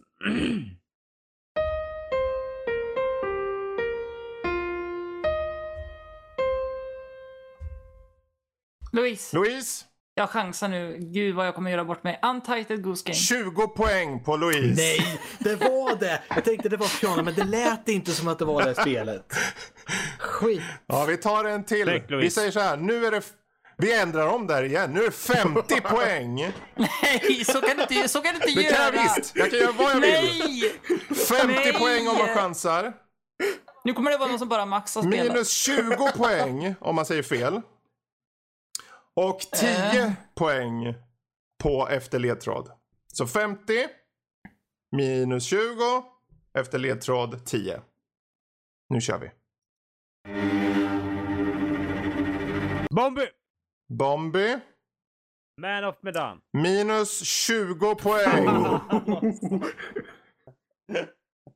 [8.91, 9.37] Louise.
[9.37, 9.85] Louise.
[10.15, 10.97] Jag chansar nu.
[10.99, 12.19] Gud vad jag kommer göra bort mig.
[12.23, 13.15] Untitled Goose Game.
[13.15, 14.81] 20 poäng på Louise.
[14.81, 16.21] Nej, det var det.
[16.29, 19.25] Jag tänkte det var piano, men det lät inte som att det var det spelet.
[20.19, 20.61] Skit.
[20.87, 21.87] Ja, vi tar en till.
[21.87, 22.77] Tack, vi säger så här.
[22.77, 23.21] Nu är det
[23.77, 24.91] vi ändrar om där igen.
[24.93, 26.35] Nu är det 50 poäng.
[26.75, 28.91] Nej, så kan du inte, så kan du inte det göra.
[28.91, 29.35] Det kan jag visst.
[29.35, 30.41] Jag kan göra vad jag Nej.
[30.47, 30.71] vill.
[31.15, 31.73] 50 Nej.
[31.73, 32.93] poäng om man chansar.
[33.83, 35.33] Nu kommer det vara någon som bara maxar spelet.
[35.33, 37.61] Minus 20 poäng om man säger fel.
[39.15, 40.11] Och 10 äh.
[40.35, 40.95] poäng
[41.63, 42.71] på efter ledtråd.
[43.07, 43.73] Så 50
[44.91, 45.59] minus 20
[46.53, 47.81] efter ledtråd 10.
[48.89, 49.31] Nu kör vi.
[52.95, 53.27] Bombi!
[53.89, 54.59] Bombi.
[55.61, 56.41] Man of Medan.
[56.53, 58.47] Minus 20 poäng.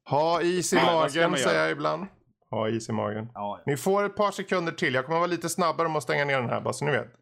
[0.09, 2.07] ha is i magen säger jag ibland.
[2.49, 3.29] Ha is i magen.
[3.33, 3.63] Ja, ja.
[3.65, 4.93] Ni får ett par sekunder till.
[4.93, 7.13] Jag kommer vara lite snabbare om att stänga ner den här bara så ni vet.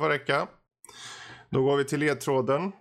[0.00, 0.48] Får räcka.
[1.50, 2.72] Då går vi till ledtråden.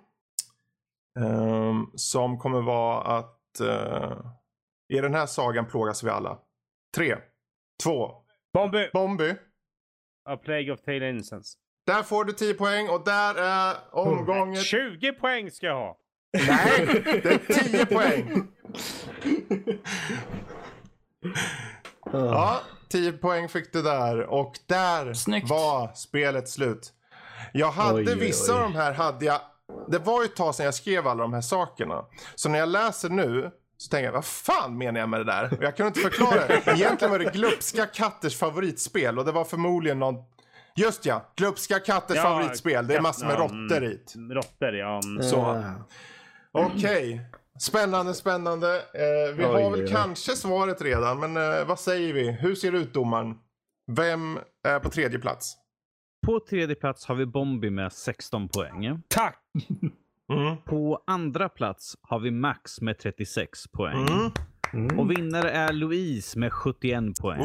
[1.19, 4.17] Um, som kommer vara att uh,
[4.93, 6.39] i den här sagan plågas vi alla.
[6.95, 7.17] Tre,
[7.83, 8.11] två,
[8.53, 8.89] Bombi!
[8.93, 9.35] Bombi.
[10.29, 11.57] A Plague of Tail Innocence.
[11.85, 14.61] Där får du 10 poäng och där är omgången...
[14.61, 15.97] 20 poäng ska jag ha!
[16.47, 16.85] Nej,
[17.23, 18.47] det är 10 poäng!
[22.11, 25.49] ja, 10 poäng fick du där och där Snyggt.
[25.49, 26.93] var spelet slut.
[27.53, 28.57] Jag hade oj, vissa oj.
[28.57, 29.41] av de här hade jag.
[29.87, 32.05] Det var ju ett tag sedan jag skrev alla de här sakerna.
[32.35, 35.53] Så när jag läser nu så tänker jag, vad fan menar jag med det där?
[35.57, 36.71] Och jag kunde inte förklara det.
[36.71, 40.15] Egentligen var det glupska katters favoritspel och det var förmodligen någon
[40.75, 42.87] Just ja, glupska katters ja, favoritspel.
[42.87, 43.99] Det är massor med råttor i.
[44.33, 45.01] Råttor ja.
[45.21, 45.63] Så.
[46.51, 47.13] Okej.
[47.13, 47.19] Okay.
[47.59, 48.75] Spännande, spännande.
[48.75, 49.91] Eh, vi oj, har väl oj.
[49.91, 52.31] kanske svaret redan, men eh, vad säger vi?
[52.31, 53.35] Hur ser det ut domaren?
[53.91, 55.55] Vem är på tredje plats?
[56.25, 59.01] På tredje plats har vi Bombi med 16 poäng.
[59.07, 59.41] Tack!
[60.33, 60.57] Mm.
[60.65, 64.07] På andra plats har vi Max med 36 poäng.
[64.07, 64.31] Mm.
[64.73, 64.99] Mm.
[64.99, 67.41] Och vinnare är Louise med 71 poäng.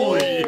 [0.00, 0.46] Oj!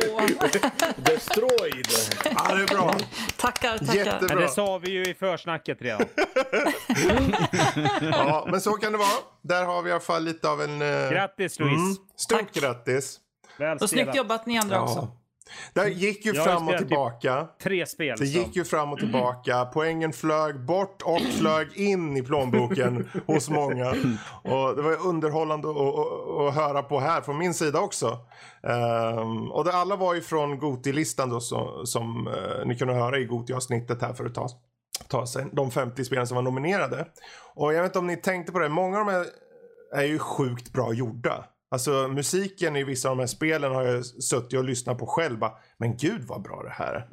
[0.96, 1.86] Destroyed!
[2.24, 2.94] Ja, det är bra.
[3.36, 3.94] Tackar, tackar.
[3.94, 4.34] Jättebra.
[4.34, 6.06] Men det sa vi ju i försnacket redan.
[8.00, 9.08] ja, men så kan det vara.
[9.42, 10.82] Där har vi i alla fall lite av en...
[10.82, 11.10] Uh...
[11.10, 11.80] Grattis Louise.
[11.80, 11.96] Mm.
[12.16, 12.52] Stort Tack.
[12.52, 13.20] grattis.
[13.80, 14.82] Och snyggt jobbat ni andra ja.
[14.82, 15.08] också.
[15.72, 17.40] Det gick ju fram och typ tillbaka.
[17.40, 18.16] Typ tre spel.
[18.18, 19.64] Det gick ju fram och tillbaka.
[19.64, 23.90] Poängen flög bort och flög in i plånboken hos många.
[24.42, 28.18] Och det var underhållande att, höra på här från min sida också.
[28.62, 33.18] Um, och det alla var ju från Goti-listan då som, som uh, ni kunde höra
[33.18, 34.50] i Goti-avsnittet här för ett tag,
[35.08, 35.46] ta sig.
[35.52, 37.06] De 50 spelen som var nominerade.
[37.54, 39.26] Och jag vet inte om ni tänkte på det, många av de här
[39.92, 41.44] är ju sjukt bra gjorda.
[41.70, 45.38] Alltså musiken i vissa av de här spelen har jag suttit och lyssnat på själv.
[45.38, 47.08] Bara, men gud vad bra det här är.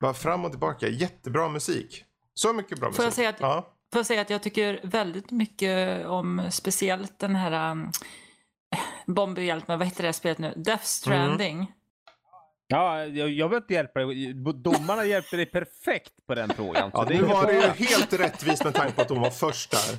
[0.00, 2.04] Bara fram och tillbaka, jättebra musik.
[2.34, 3.06] Så mycket bra får musik.
[3.06, 3.72] Jag säga att, ja.
[3.92, 7.90] Får jag säga att jag tycker väldigt mycket om speciellt den här um,
[9.14, 10.52] Bombi hjälp mig, vad heter det spelet nu?
[10.56, 11.56] Death Stranding.
[11.56, 11.72] Mm.
[12.68, 14.34] Ja, jag, jag vill inte hjälpa dig.
[14.54, 16.90] Domarna hjälpte dig perfekt på den frågan.
[16.94, 19.98] Ja, nu var det ju helt rättvist med tanke på att de var först där.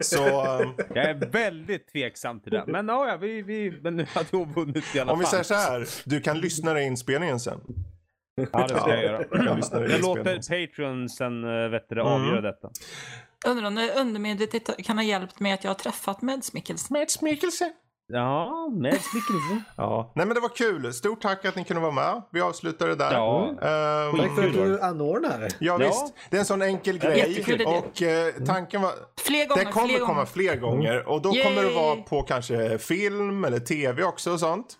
[0.00, 0.74] Så, um...
[0.94, 2.64] Jag är väldigt tveksam till det.
[2.66, 5.12] Men ja, vi, vi, men nu hade hon vunnit i alla Om fall.
[5.12, 7.60] Om vi säger så här, du kan lyssna dig inspelningen sen.
[8.52, 9.24] Ja, det ska jag göra.
[9.30, 12.42] Jag, jag låter Patreon sen äh, vet du, avgöra mm.
[12.42, 12.70] detta.
[13.46, 16.98] Undrar om det undermedvetet kan ha hjälpt mig att jag har träffat Mads Mikkelsen.
[16.98, 17.72] Mads Mikkelsen.
[18.12, 19.62] Ja, Mads Mikkelsen.
[19.76, 20.12] ja.
[20.14, 20.92] Nej men det var kul.
[20.92, 22.22] Stort tack att ni kunde vara med.
[22.32, 23.12] Vi avslutar det där.
[23.12, 23.48] Ja.
[23.48, 25.48] Um, tack för att du anordnar.
[25.58, 26.14] Ja, visst.
[26.30, 27.18] Det är en sån enkel grej.
[27.18, 28.92] Jättekul och uh, tanken var...
[29.20, 29.64] Fler gånger.
[29.64, 31.08] Det kommer fler komma fler gånger.
[31.08, 31.44] Och då Yay.
[31.44, 34.76] kommer det vara på kanske film eller tv också och sånt.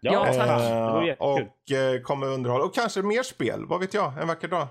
[0.00, 0.60] Ja, tack.
[0.60, 2.64] Uh, och uh, kommer underhålla.
[2.64, 3.66] Och kanske mer spel.
[3.66, 4.18] Vad vet jag?
[4.22, 4.66] En vacker dag.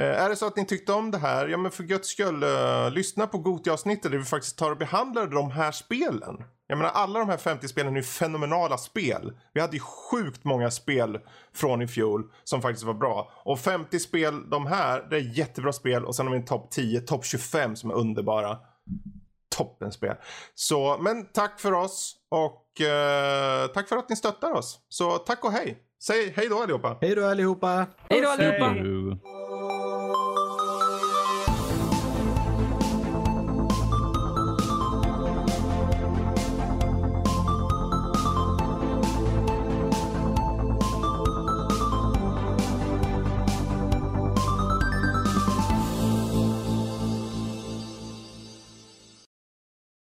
[0.00, 2.44] Uh, är det så att ni tyckte om det här, ja men för guds skull,
[2.44, 6.44] uh, lyssna på Gotia-avsnittet där vi faktiskt tar och behandlar de här spelen.
[6.72, 9.32] Jag menar alla de här 50 spelen är ju fenomenala spel.
[9.52, 11.20] Vi hade ju sjukt många spel
[11.54, 13.32] från i fjol som faktiskt var bra.
[13.44, 16.70] Och 50 spel, de här, det är jättebra spel och sen har vi en topp
[16.70, 18.58] 10, topp 25 som är underbara.
[19.56, 20.16] Toppenspel.
[20.54, 24.78] Så, men tack för oss och eh, tack för att ni stöttar oss.
[24.88, 25.78] Så tack och hej.
[26.02, 26.98] Säg hej då allihopa.
[27.00, 27.86] Hej då allihopa.
[28.08, 28.64] Hej då allihopa.
[28.64, 28.82] Hej.